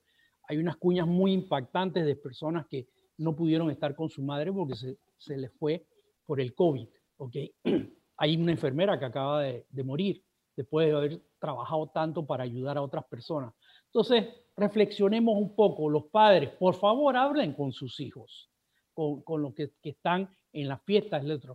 Hay 0.47 0.57
unas 0.57 0.75
cuñas 0.77 1.07
muy 1.07 1.33
impactantes 1.33 2.05
de 2.05 2.15
personas 2.15 2.67
que 2.67 2.87
no 3.17 3.35
pudieron 3.35 3.71
estar 3.71 3.95
con 3.95 4.09
su 4.09 4.21
madre 4.21 4.53
porque 4.53 4.75
se, 4.75 5.37
les 5.37 5.51
fue 5.57 5.87
por 6.25 6.39
el 6.39 6.53
COVID. 6.53 6.87
¿okay? 7.17 7.55
Hay 8.17 8.35
una 8.35 8.51
enfermera 8.51 8.99
que 8.99 9.05
acaba 9.05 9.41
de 9.41 9.83
morir 9.83 10.23
después 10.57 10.87
de 10.87 10.95
haber 10.95 11.21
trabajado 11.39 11.87
tanto 11.87 12.25
para 12.25 12.43
ayudar 12.43 12.77
a 12.77 12.81
otras 12.81 13.05
personas. 13.05 13.53
Entonces, 13.85 14.25
reflexionemos 14.55 15.37
un 15.37 15.55
poco. 15.55 15.87
Los 15.87 16.05
padres, 16.05 16.49
por 16.49 16.73
favor, 16.73 17.15
hablen 17.15 17.53
con 17.53 17.71
sus 17.71 17.99
hijos, 17.99 18.49
con, 18.93 19.21
con 19.21 19.43
los 19.43 19.53
que, 19.53 19.71
que, 19.81 19.91
están 19.91 20.27
en 20.51 20.67
las 20.67 20.81
fiestas, 20.81 21.23
etc. 21.23 21.51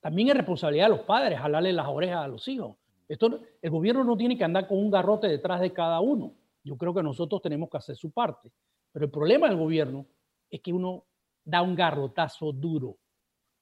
También 0.00 0.30
es 0.30 0.36
responsabilidad 0.36 0.86
de 0.86 0.96
los 0.96 1.04
padres 1.04 1.38
jalarle 1.38 1.72
las 1.74 1.86
orejas 1.86 2.24
a 2.24 2.28
los 2.28 2.48
hijos. 2.48 2.76
Esto, 3.06 3.40
el 3.60 3.70
gobierno 3.70 4.02
no 4.02 4.16
tiene 4.16 4.38
que 4.38 4.44
andar 4.44 4.66
con 4.66 4.78
un 4.78 4.90
garrote 4.90 5.28
detrás 5.28 5.60
de 5.60 5.72
cada 5.72 6.00
uno. 6.00 6.32
Yo 6.64 6.76
creo 6.76 6.94
que 6.94 7.02
nosotros 7.02 7.42
tenemos 7.42 7.68
que 7.70 7.76
hacer 7.76 7.94
su 7.94 8.10
parte. 8.10 8.50
Pero 8.90 9.04
el 9.04 9.10
problema 9.10 9.48
del 9.48 9.58
gobierno 9.58 10.06
es 10.50 10.60
que 10.62 10.72
uno 10.72 11.04
da 11.44 11.60
un 11.60 11.76
garrotazo 11.76 12.52
duro. 12.52 12.96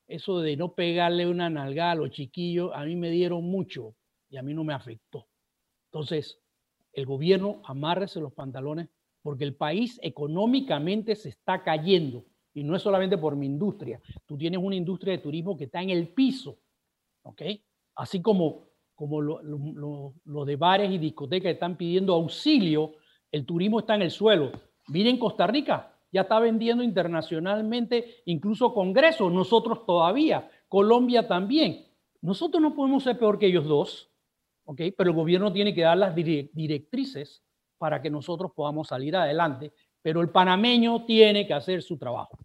Eso 0.06 0.38
de 0.38 0.56
no 0.56 0.72
pegarle 0.72 1.26
una 1.26 1.50
nalgada 1.50 1.92
a 1.92 1.96
los 1.96 2.10
chiquillos, 2.10 2.70
a 2.72 2.84
mí 2.84 2.94
me 2.94 3.10
dieron 3.10 3.42
mucho 3.42 3.96
y 4.34 4.36
a 4.36 4.42
mí 4.42 4.52
no 4.52 4.64
me 4.64 4.74
afectó. 4.74 5.28
Entonces, 5.92 6.40
el 6.92 7.06
gobierno 7.06 7.62
amárrese 7.64 8.20
los 8.20 8.32
pantalones 8.32 8.88
porque 9.22 9.44
el 9.44 9.54
país 9.54 10.00
económicamente 10.02 11.14
se 11.14 11.28
está 11.28 11.62
cayendo 11.62 12.24
y 12.52 12.64
no 12.64 12.74
es 12.74 12.82
solamente 12.82 13.16
por 13.16 13.36
mi 13.36 13.46
industria. 13.46 14.00
Tú 14.26 14.36
tienes 14.36 14.60
una 14.60 14.74
industria 14.74 15.12
de 15.12 15.22
turismo 15.22 15.56
que 15.56 15.64
está 15.64 15.80
en 15.80 15.90
el 15.90 16.08
piso. 16.08 16.58
Así 17.94 18.20
como, 18.20 18.66
como 18.96 19.22
los 19.22 19.40
lo, 20.24 20.44
de 20.44 20.56
bares 20.56 20.90
y 20.90 20.98
discotecas 20.98 21.52
están 21.52 21.76
pidiendo 21.76 22.14
auxilio, 22.14 22.94
el 23.30 23.46
turismo 23.46 23.78
está 23.78 23.94
en 23.94 24.02
el 24.02 24.10
suelo. 24.10 24.50
Miren 24.88 25.16
Costa 25.16 25.46
Rica, 25.46 25.96
ya 26.10 26.22
está 26.22 26.40
vendiendo 26.40 26.82
internacionalmente, 26.82 28.22
incluso 28.24 28.74
congresos, 28.74 29.32
nosotros 29.32 29.86
todavía, 29.86 30.50
Colombia 30.68 31.28
también. 31.28 31.86
Nosotros 32.20 32.60
no 32.60 32.74
podemos 32.74 33.04
ser 33.04 33.16
peor 33.16 33.38
que 33.38 33.46
ellos 33.46 33.64
dos, 33.64 34.10
¿ok? 34.64 34.80
Pero 34.96 35.10
el 35.10 35.16
gobierno 35.16 35.52
tiene 35.52 35.74
que 35.74 35.82
dar 35.82 35.96
las 35.96 36.14
directrices 36.14 37.42
para 37.78 38.00
que 38.00 38.10
nosotros 38.10 38.52
podamos 38.54 38.88
salir 38.88 39.16
adelante, 39.16 39.72
pero 40.00 40.20
el 40.20 40.30
panameño 40.30 41.04
tiene 41.04 41.46
que 41.46 41.54
hacer 41.54 41.82
su 41.82 41.98
trabajo. 41.98 42.38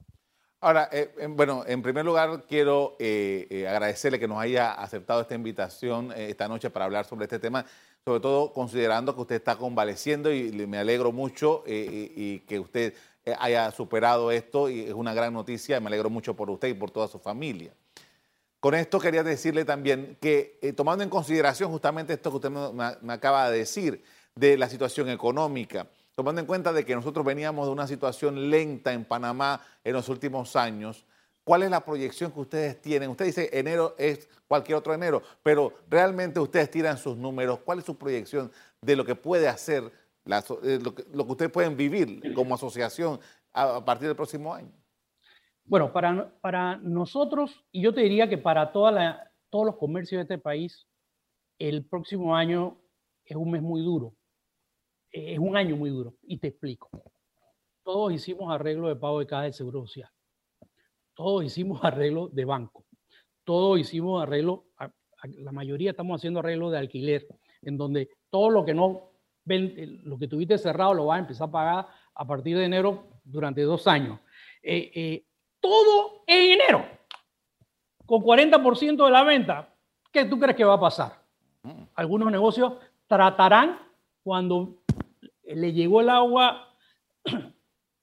Ahora, 0.62 0.90
eh, 0.92 1.14
bueno, 1.30 1.64
en 1.66 1.82
primer 1.82 2.04
lugar 2.04 2.44
quiero 2.46 2.98
eh, 3.00 3.48
eh, 3.50 3.68
agradecerle 3.68 4.20
que 4.20 4.28
nos 4.28 4.40
haya 4.40 4.74
aceptado 4.74 5.22
esta 5.22 5.34
invitación 5.34 6.12
esta 6.12 6.50
noche 6.50 6.70
para 6.70 6.84
hablar 6.84 7.06
sobre 7.06 7.26
este 7.26 7.40
tema, 7.40 7.66
sobre 8.04 8.20
todo 8.20 8.52
considerando 8.52 9.16
que 9.16 9.22
usted 9.22 9.36
está 9.36 9.56
convaleciendo 9.56 10.34
y 10.34 10.52
me 10.68 10.78
alegro 10.78 11.14
mucho 11.14 11.64
eh, 11.66 12.12
y 12.14 12.40
que 12.40 12.60
usted 12.60 12.94
haya 13.38 13.72
superado 13.72 14.32
esto 14.32 14.70
y 14.70 14.82
es 14.82 14.94
una 14.94 15.14
gran 15.14 15.34
noticia, 15.34 15.80
me 15.80 15.88
alegro 15.88 16.10
mucho 16.10 16.36
por 16.36 16.50
usted 16.50 16.68
y 16.68 16.74
por 16.74 16.92
toda 16.92 17.08
su 17.08 17.20
familia. 17.20 17.74
Con 18.60 18.76
esto 18.76 19.00
quería 19.00 19.24
decirle 19.24 19.64
también 19.64 20.18
que 20.20 20.60
eh, 20.62 20.74
tomando 20.74 21.04
en 21.04 21.10
consideración 21.10 21.72
justamente 21.72 22.14
esto 22.14 22.30
que 22.30 22.36
usted 22.36 22.50
me, 22.50 23.14
acaba 23.14 23.50
de 23.50 23.60
decir, 23.60 24.04
de 24.36 24.58
la 24.58 24.68
situación 24.68 25.10
económica, 25.10 25.88
tomando 26.14 26.42
en 26.42 26.48
cuenta 26.48 26.74
de 26.74 26.86
que 26.86 26.94
nosotros 26.94 27.26
veníamos 27.26 27.68
de 27.68 27.72
una 27.72 27.88
situación 27.88 28.50
lenta 28.50 28.92
en 28.92 29.06
Panamá 29.06 29.62
en 29.82 29.94
los 29.94 30.10
últimos 30.10 30.58
años, 30.58 31.06
¿cuál 31.46 31.64
es 31.64 31.70
la 31.70 31.86
proyección 31.86 32.34
que 32.34 32.40
ustedes 32.42 32.82
tienen? 32.82 33.10
Usted 33.10 33.26
dice 33.26 33.50
enero 33.54 33.96
es 33.98 34.28
cualquier 34.46 34.78
otro 34.78 34.94
enero, 34.94 35.24
pero 35.42 35.74
realmente 35.90 36.42
ustedes 36.42 36.70
tiran 36.70 36.98
sus 36.98 37.16
números, 37.16 37.60
¿cuál 37.64 37.80
es 37.80 37.86
su 37.86 37.98
proyección 37.98 38.52
de 38.82 38.96
lo 38.98 39.06
que 39.06 39.16
puede 39.16 39.48
hacer, 39.48 39.90
eh, 40.64 40.80
lo, 40.82 40.96
que, 40.96 41.06
ustedes 41.14 41.52
pueden 41.52 41.78
vivir 41.78 42.34
como 42.34 42.56
asociación 42.56 43.22
a 43.54 43.84
partir 43.86 44.08
del 44.10 44.18
próximo 44.18 44.54
año? 44.54 44.79
Bueno, 45.70 45.94
para, 45.94 46.34
para 46.42 46.78
nosotros, 46.78 47.64
y 47.72 47.84
yo 47.84 47.94
te 47.94 48.02
diría 48.02 48.28
que 48.28 48.40
para 48.40 48.72
todos 48.72 48.92
los 49.52 49.76
comercios 49.76 50.18
de 50.18 50.24
este 50.24 50.40
país, 50.40 50.88
el 51.60 51.86
próximo 51.86 52.36
año 52.36 52.82
es 53.24 53.38
un 53.38 53.52
mes 53.52 53.62
muy 53.62 53.84
duro. 53.84 54.16
Es 55.12 55.38
un 55.38 55.56
año 55.56 55.76
muy 55.76 55.92
duro. 55.92 56.16
Y 56.24 56.40
te 56.40 56.48
explico. 56.48 56.90
Todos 57.84 58.12
hicimos 58.12 58.52
arreglo 58.52 58.88
de 58.88 58.96
pago 58.96 59.20
de 59.20 59.28
caja 59.28 59.44
de 59.44 59.54
seguro 59.54 59.86
social. 59.86 60.10
Todos 61.14 61.44
hicimos 61.44 61.84
arreglo 61.84 62.30
de 62.30 62.46
banco. 62.46 62.88
Todos 63.44 63.80
hicimos 63.80 64.24
arreglo, 64.24 64.66
la 65.22 65.52
mayoría 65.52 65.92
estamos 65.92 66.20
haciendo 66.20 66.40
arreglo 66.40 66.72
de 66.72 66.80
alquiler, 66.80 67.28
en 67.62 67.78
donde 67.78 68.10
todo 68.32 68.50
lo 68.50 68.66
que 68.66 68.74
no 68.74 69.12
ven, 69.46 70.02
lo 70.04 70.18
que 70.18 70.28
tuviste 70.28 70.58
cerrado 70.58 70.96
lo 70.96 71.06
vas 71.06 71.18
a 71.18 71.22
empezar 71.22 71.50
a 71.50 71.52
pagar 71.52 71.88
a 72.16 72.26
partir 72.26 72.58
de 72.58 72.66
enero 72.66 73.22
durante 73.24 73.62
dos 73.62 73.86
años. 73.86 74.20
Eh, 74.64 74.92
eh, 74.96 75.26
todo 75.60 76.24
en 76.28 76.54
enero, 76.54 76.86
con 78.06 78.22
40% 78.22 79.06
de 79.06 79.12
la 79.12 79.24
venta. 79.24 79.74
¿Qué 80.12 80.26
tú 80.26 80.40
crees 80.40 80.56
que 80.56 80.64
va 80.64 80.76
a 80.76 80.80
pasar? 80.80 81.24
Algunos 81.96 82.32
negocios 82.32 82.74
tratarán 83.08 83.80
cuando 84.24 84.82
le 85.44 85.74
llegó 85.74 86.02
el 86.02 86.10
agua 86.10 86.76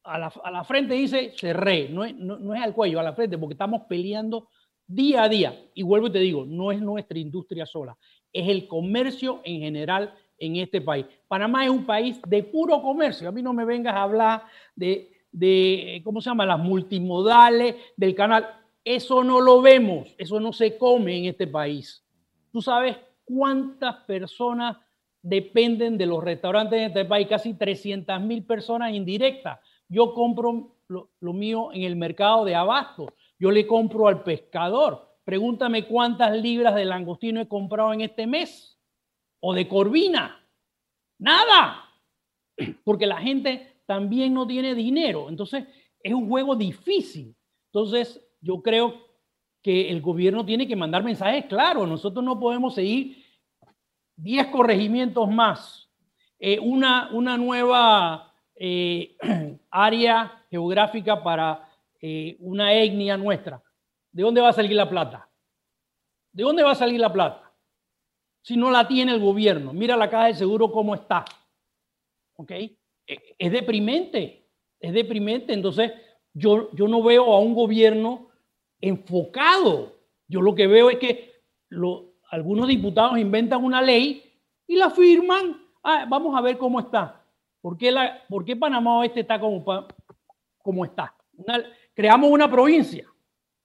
a 0.05 0.19
la, 0.19 0.33
a 0.45 0.51
la 0.51 0.65
frente, 0.65 0.95
dice 0.95 1.33
cerré, 1.37 1.89
no 1.89 2.05
es, 2.05 2.15
no, 2.17 2.39
no 2.39 2.55
es 2.55 2.63
al 2.63 2.75
cuello, 2.75 3.01
a 3.01 3.03
la 3.03 3.15
frente, 3.15 3.39
porque 3.39 3.55
estamos 3.55 3.83
peleando 3.89 4.49
día 4.87 5.25
a 5.25 5.29
día. 5.29 5.69
Y 5.75 5.83
vuelvo 5.83 6.09
y 6.09 6.13
te 6.13 6.19
digo, 6.21 6.45
no 6.47 6.71
es 6.71 6.81
nuestra 6.81 7.19
industria 7.19 7.67
sola, 7.67 7.97
es 8.33 8.49
el 8.49 8.69
comercio 8.69 9.41
en 9.45 9.61
general 9.61 10.15
en 10.39 10.57
este 10.57 10.81
país. 10.81 11.07
Panamá 11.29 11.65
es 11.65 11.71
un 11.71 11.87
país 11.87 12.21
de 12.27 12.43
puro 12.43 12.81
comercio. 12.83 13.29
A 13.29 13.33
mí 13.33 13.43
no 13.43 13.53
me 13.53 13.65
vengas 13.65 13.95
a 13.95 14.03
hablar 14.03 14.45
de 14.75 15.16
de, 15.37 16.01
¿cómo 16.03 16.23
se 16.23 16.31
llama? 16.31 16.47
Las 16.47 16.59
multimodales 16.59 17.77
del 17.95 18.15
canal. 18.15 18.49
Eso 18.83 19.23
no 19.23 19.41
lo 19.41 19.61
vemos, 19.61 20.15
eso 20.17 20.41
no 20.41 20.53
se 20.53 20.79
come 20.79 21.19
en 21.19 21.25
este 21.27 21.47
país. 21.47 22.03
¿Tú 22.51 22.63
sabes 22.63 22.97
cuántas 23.25 23.97
personas 24.07 24.79
dependen 25.21 25.99
de 25.99 26.07
los 26.07 26.25
restaurantes 26.25 26.79
en 26.79 26.85
este 26.87 27.05
país? 27.05 27.27
Casi 27.29 27.53
300 27.53 28.19
mil 28.23 28.45
personas 28.45 28.95
indirectas. 28.95 29.61
Yo 29.89 30.15
compro 30.15 30.75
lo, 30.89 31.11
lo, 31.21 31.33
mío 31.35 31.71
en 31.75 31.83
el 31.83 31.97
mercado 31.97 32.47
de 32.47 32.55
abasto. 32.55 33.13
Yo 33.39 33.51
le 33.51 33.67
compro 33.67 34.09
al 34.09 34.23
pescador. 34.23 35.19
Pregúntame 35.25 35.85
cuántas 35.85 36.35
libras 36.35 36.75
de 36.75 36.87
langostino 36.87 37.43
he 37.43 37.49
comprado 37.49 37.93
en 37.93 38.01
este 38.01 38.27
mes. 38.27 38.79
O 39.41 39.53
de 39.53 39.69
corvina. 39.69 40.41
Nada. 41.19 41.85
Porque 42.85 43.07
la 43.07 43.19
gente 43.19 43.76
también 43.87 44.35
no 44.35 44.47
tiene 44.47 44.75
dinero. 44.75 45.29
Entonces, 45.29 45.65
es 46.03 46.13
un 46.13 46.29
juego 46.29 46.55
difícil. 46.55 47.35
Entonces, 47.73 48.21
yo 48.41 48.63
creo 48.63 49.07
que 49.63 49.91
el 49.91 50.01
gobierno 50.01 50.45
tiene 50.45 50.69
que 50.69 50.77
mandar 50.77 51.03
mensajes 51.03 51.47
claros. 51.47 51.89
Nosotros 51.89 52.25
no 52.25 52.39
podemos 52.39 52.75
seguir 52.75 53.25
10 54.17 54.47
corregimientos 54.49 55.29
más, 55.29 55.91
eh, 56.39 56.59
una, 56.59 57.11
una 57.13 57.37
nueva 57.37 58.33
eh, 58.55 59.17
área 59.71 60.45
geográfica 60.51 61.23
para 61.23 61.69
eh, 62.01 62.37
una 62.41 62.73
etnia 62.73 63.17
nuestra. 63.17 63.63
¿De 64.11 64.23
dónde 64.23 64.41
va 64.41 64.49
a 64.49 64.55
salir 64.55 64.73
la 64.73 64.89
plata? 64.89 65.29
¿De 66.33 66.43
dónde 66.43 66.63
va 66.63 66.73
a 66.73 66.77
salir 66.77 67.01
la 67.01 67.13
plata? 67.13 67.53
Si 68.43 68.57
no 68.57 68.71
la 68.71 68.87
tiene 68.87 69.13
el 69.13 69.21
gobierno. 69.21 69.73
Mira 69.73 69.97
la 69.97 70.09
caja 70.09 70.27
de 70.27 70.35
seguro 70.35 70.71
cómo 70.71 70.95
está. 70.95 71.25
¿Ok? 72.37 72.53
Es 73.07 73.53
deprimente, 73.53 74.47
es 74.81 74.93
deprimente. 74.93 75.53
Entonces, 75.53 75.93
yo, 76.33 76.71
yo 76.73 76.89
no 76.89 77.03
veo 77.03 77.33
a 77.33 77.41
un 77.41 77.55
gobierno 77.55 78.29
enfocado. 78.81 79.97
Yo 80.29 80.41
lo 80.41 80.55
que 80.55 80.67
veo 80.67 80.91
es 80.91 80.99
que 80.99 81.33
algunos 82.31 82.69
diputados 82.69 83.19
inventan 83.19 83.65
una 83.65 83.81
ley 83.81 84.23
y 84.67 84.77
la 84.77 84.91
firman. 84.91 85.63
Ah, 85.83 86.07
vamos 86.09 86.37
a 86.37 86.41
ver 86.41 86.59
cómo 86.59 86.81
está. 86.81 87.25
¿Por 87.61 87.77
qué, 87.77 87.91
la, 87.91 88.23
Panamá 88.61 88.99
Oeste 88.99 89.21
está 89.21 89.41
como, 89.41 90.85
está? 90.85 91.15
Creamos 91.95 92.31
una 92.31 92.51
provincia. 92.51 93.07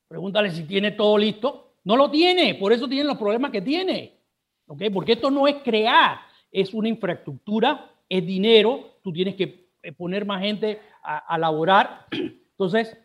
Pregúntale 0.08 0.52
si 0.52 0.64
tiene 0.64 0.92
todo 0.92 1.18
listo. 1.18 1.76
No 1.84 1.96
lo 1.96 2.10
tiene, 2.10 2.56
por 2.56 2.74
eso 2.74 2.88
tiene 2.88 3.06
los 3.06 3.18
problemas 3.18 3.52
que 3.52 3.62
tiene. 3.62 4.20
Porque 4.66 5.14
esto 5.14 5.30
no 5.30 5.48
es 5.48 5.56
crear, 5.64 6.20
es 6.52 6.74
una 6.74 6.88
infraestructura, 6.88 7.92
es 8.08 8.26
dinero, 8.26 8.91
tú 9.02 9.12
tienes 9.12 9.36
que 9.36 9.70
eh, 9.82 9.92
poner 9.92 10.26
más 10.26 10.42
gente 10.42 10.80
a, 11.04 11.18
a 11.18 11.38
laborar. 11.38 12.08
Entonces, 12.12 12.98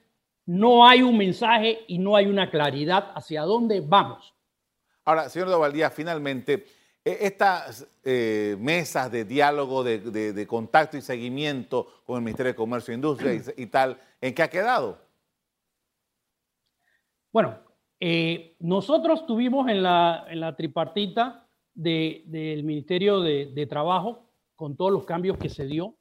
no 0.47 0.87
hay 0.87 1.03
un 1.03 1.17
mensaje 1.17 1.85
y 1.89 1.99
no 1.99 2.17
hay 2.17 2.27
una 2.27 2.51
claridad 2.51 3.13
hacia 3.15 3.43
dónde 3.43 3.81
vamos. 3.81 4.35
Ahora, 5.05 5.29
señor 5.29 5.49
Dovaldía, 5.49 5.91
finalmente, 5.91 6.67
e, 7.05 7.19
estas 7.27 7.87
eh, 8.03 8.57
mesas 8.59 9.13
de 9.13 9.25
diálogo, 9.25 9.85
de, 9.85 10.47
contacto 10.49 10.97
y 10.97 11.01
seguimiento 11.01 11.87
con 12.05 12.17
el 12.17 12.25
Ministerio 12.25 12.51
de 12.53 12.57
Comercio 12.57 12.91
e 12.91 12.97
Industria 12.97 13.41
y, 13.57 13.67
tal, 13.67 14.01
¿en 14.21 14.35
qué 14.35 14.43
ha 14.43 14.51
quedado? 14.51 14.99
Bueno, 17.33 17.57
eh, 18.01 18.57
nosotros 18.59 19.25
tuvimos 19.27 19.69
en 19.69 19.85
la, 19.85 20.55
tripartita 20.57 21.47
del 21.73 22.65
Ministerio 22.65 23.21
de, 23.21 23.67
Trabajo, 23.69 24.26
con 24.57 24.77
todos 24.77 24.91
los 24.91 25.05
cambios 25.05 25.39
que 25.39 25.49
se 25.49 25.67
dio, 25.67 25.97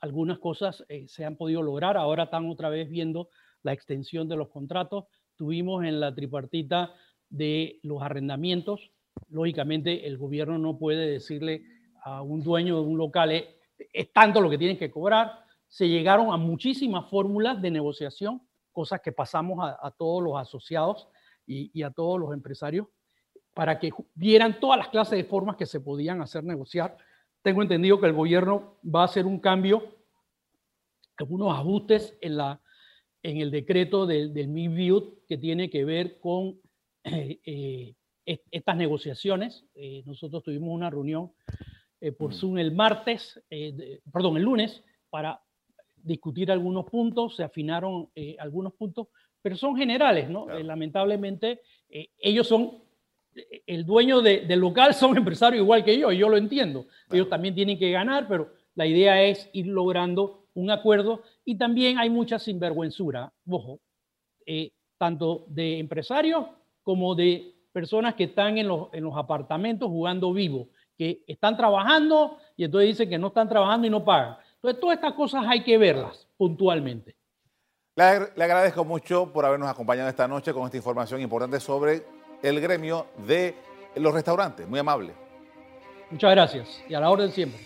algunas 0.00 0.38
cosas 0.38 0.84
eh, 0.88 1.06
se 1.08 1.24
han 1.24 1.36
podido 1.36 1.62
lograr, 1.62 1.96
ahora 1.96 2.24
están 2.24 2.48
otra 2.48 2.68
vez 2.68 2.88
viendo 2.88 3.28
la 3.62 3.72
extensión 3.72 4.28
de 4.28 4.36
los 4.36 4.48
contratos. 4.48 5.04
Tuvimos 5.36 5.84
en 5.84 6.00
la 6.00 6.14
tripartita 6.14 6.94
de 7.28 7.78
los 7.82 8.02
arrendamientos. 8.02 8.92
Lógicamente, 9.28 10.06
el 10.06 10.18
gobierno 10.18 10.58
no 10.58 10.78
puede 10.78 11.10
decirle 11.10 11.64
a 12.02 12.22
un 12.22 12.42
dueño 12.42 12.76
de 12.76 12.82
un 12.82 12.98
local, 12.98 13.30
es, 13.30 14.12
tanto 14.12 14.40
lo 14.40 14.50
que 14.50 14.58
tienen 14.58 14.78
que 14.78 14.90
cobrar. 14.90 15.44
Se 15.68 15.88
llegaron 15.88 16.32
a 16.32 16.36
muchísimas 16.36 17.08
fórmulas 17.08 17.60
de 17.60 17.70
negociación, 17.70 18.42
cosas 18.72 19.00
que 19.00 19.12
pasamos 19.12 19.58
a, 19.62 19.90
todos 19.92 20.22
los 20.22 20.36
asociados 20.36 21.08
y, 21.46 21.82
a 21.82 21.90
todos 21.90 22.18
los 22.18 22.32
empresarios 22.32 22.86
para 23.54 23.78
que 23.78 23.90
vieran 24.14 24.60
todas 24.60 24.78
las 24.78 24.88
clases 24.88 25.18
de 25.18 25.24
formas 25.24 25.56
que 25.56 25.66
se 25.66 25.80
podían 25.80 26.22
hacer 26.22 26.44
negociar. 26.44 26.96
Tengo 27.42 27.62
entendido 27.62 28.00
que 28.00 28.06
el 28.06 28.12
gobierno 28.12 28.76
va 28.84 29.02
a 29.02 29.06
hacer 29.06 29.24
un 29.26 29.40
cambio, 29.40 29.96
algunos 31.16 31.56
ajustes 31.56 32.16
en 32.20 32.36
la, 32.36 32.60
en 33.22 33.38
el 33.38 33.50
decreto 33.50 34.06
del, 34.06 34.32
del 34.32 34.48
MIBIUT 34.48 35.26
que 35.26 35.38
tiene 35.38 35.70
que 35.70 35.84
ver 35.84 36.18
con 36.18 36.60
eh, 37.04 37.40
eh, 37.44 37.94
estas 38.50 38.76
negociaciones. 38.76 39.64
Eh, 39.74 40.02
nosotros 40.06 40.42
tuvimos 40.42 40.70
una 40.70 40.90
reunión 40.90 41.32
por 42.18 42.30
mm. 42.30 42.34
Zoom 42.34 42.58
el 42.58 42.72
martes, 42.72 43.42
perdón, 44.10 44.38
el 44.38 44.42
lunes, 44.42 44.82
para 45.10 45.42
discutir 45.96 46.50
algunos 46.50 46.86
puntos, 46.86 47.36
se 47.36 47.42
afinaron 47.42 48.08
algunos 48.38 48.72
puntos, 48.72 49.08
pero 49.42 49.54
son 49.54 49.76
generales, 49.76 50.30
¿no? 50.30 50.48
lamentablemente, 50.48 51.60
ellos 52.16 52.46
son, 52.46 52.82
el 53.66 53.84
dueño 53.84 54.20
del 54.20 54.58
local 54.58 54.94
son 54.94 55.16
empresarios 55.16 55.62
igual 55.62 55.84
que 55.84 55.98
yo, 55.98 56.12
y 56.12 56.18
yo 56.18 56.28
lo 56.28 56.36
entiendo. 56.36 56.86
Ellos 57.10 57.28
también 57.28 57.54
tienen 57.54 57.78
que 57.78 57.90
ganar, 57.90 58.26
pero 58.28 58.50
la 58.74 58.86
idea 58.86 59.22
es 59.22 59.48
ir 59.52 59.66
logrando 59.66 60.44
un 60.54 60.70
acuerdo 60.70 61.22
y 61.44 61.56
también 61.56 61.98
hay 61.98 62.10
mucha 62.10 62.38
sinvergüenzura, 62.38 63.32
ojo, 63.48 63.78
eh, 64.46 64.72
tanto 64.98 65.44
de 65.48 65.78
empresarios 65.78 66.46
como 66.82 67.14
de 67.14 67.54
personas 67.72 68.14
que 68.14 68.24
están 68.24 68.58
en 68.58 68.68
los, 68.68 68.88
en 68.92 69.04
los 69.04 69.16
apartamentos 69.16 69.88
jugando 69.88 70.32
vivo, 70.32 70.68
que 70.98 71.22
están 71.26 71.56
trabajando 71.56 72.38
y 72.56 72.64
entonces 72.64 72.88
dicen 72.88 73.08
que 73.08 73.18
no 73.18 73.28
están 73.28 73.48
trabajando 73.48 73.86
y 73.86 73.90
no 73.90 74.04
pagan. 74.04 74.36
Entonces, 74.56 74.80
todas 74.80 74.96
estas 74.96 75.14
cosas 75.14 75.44
hay 75.46 75.62
que 75.62 75.78
verlas 75.78 76.26
puntualmente. 76.36 77.16
Le, 77.96 78.32
le 78.36 78.44
agradezco 78.44 78.84
mucho 78.84 79.32
por 79.32 79.44
habernos 79.44 79.68
acompañado 79.68 80.08
esta 80.08 80.28
noche 80.28 80.52
con 80.52 80.64
esta 80.64 80.76
información 80.76 81.20
importante 81.20 81.60
sobre 81.60 82.02
el 82.42 82.60
gremio 82.60 83.06
de 83.26 83.54
los 83.96 84.12
restaurantes. 84.12 84.68
Muy 84.68 84.78
amable. 84.78 85.12
Muchas 86.10 86.30
gracias 86.32 86.82
y 86.88 86.94
a 86.94 87.00
la 87.00 87.10
orden 87.10 87.30
siempre. 87.30 87.60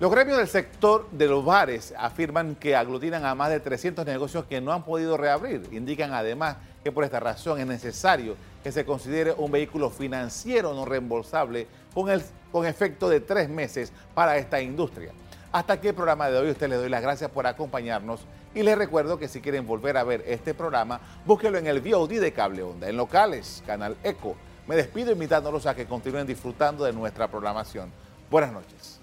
Los 0.00 0.10
gremios 0.10 0.38
del 0.38 0.48
sector 0.48 1.08
de 1.12 1.28
los 1.28 1.44
bares 1.44 1.94
afirman 1.96 2.56
que 2.56 2.74
aglutinan 2.74 3.24
a 3.24 3.36
más 3.36 3.50
de 3.50 3.60
300 3.60 4.04
negocios 4.04 4.44
que 4.46 4.60
no 4.60 4.72
han 4.72 4.82
podido 4.82 5.16
reabrir. 5.16 5.68
Indican 5.70 6.12
además 6.12 6.56
que 6.82 6.90
por 6.90 7.04
esta 7.04 7.20
razón 7.20 7.60
es 7.60 7.66
necesario 7.66 8.36
que 8.64 8.72
se 8.72 8.84
considere 8.84 9.32
un 9.32 9.52
vehículo 9.52 9.90
financiero 9.90 10.74
no 10.74 10.84
reembolsable 10.84 11.68
con, 11.94 12.10
el, 12.10 12.20
con 12.50 12.66
efecto 12.66 13.08
de 13.08 13.20
tres 13.20 13.48
meses 13.48 13.92
para 14.14 14.36
esta 14.38 14.60
industria. 14.60 15.12
Hasta 15.52 15.74
aquí 15.74 15.88
el 15.88 15.94
programa 15.94 16.28
de 16.30 16.38
hoy. 16.38 16.50
Usted 16.50 16.68
le 16.68 16.76
doy 16.76 16.88
las 16.88 17.02
gracias 17.02 17.30
por 17.30 17.46
acompañarnos 17.46 18.22
y 18.54 18.62
les 18.62 18.76
recuerdo 18.76 19.18
que 19.18 19.28
si 19.28 19.40
quieren 19.40 19.66
volver 19.66 19.96
a 19.96 20.04
ver 20.04 20.24
este 20.26 20.54
programa, 20.54 21.00
búsquelo 21.24 21.58
en 21.58 21.66
el 21.66 21.80
VOD 21.80 22.20
de 22.20 22.32
Cable 22.32 22.62
Onda, 22.62 22.88
en 22.88 22.96
locales, 22.96 23.62
Canal 23.66 23.96
Eco. 24.02 24.36
Me 24.66 24.76
despido 24.76 25.12
invitándolos 25.12 25.66
a 25.66 25.74
que 25.74 25.86
continúen 25.86 26.26
disfrutando 26.26 26.84
de 26.84 26.92
nuestra 26.92 27.28
programación. 27.28 27.90
Buenas 28.30 28.52
noches. 28.52 29.00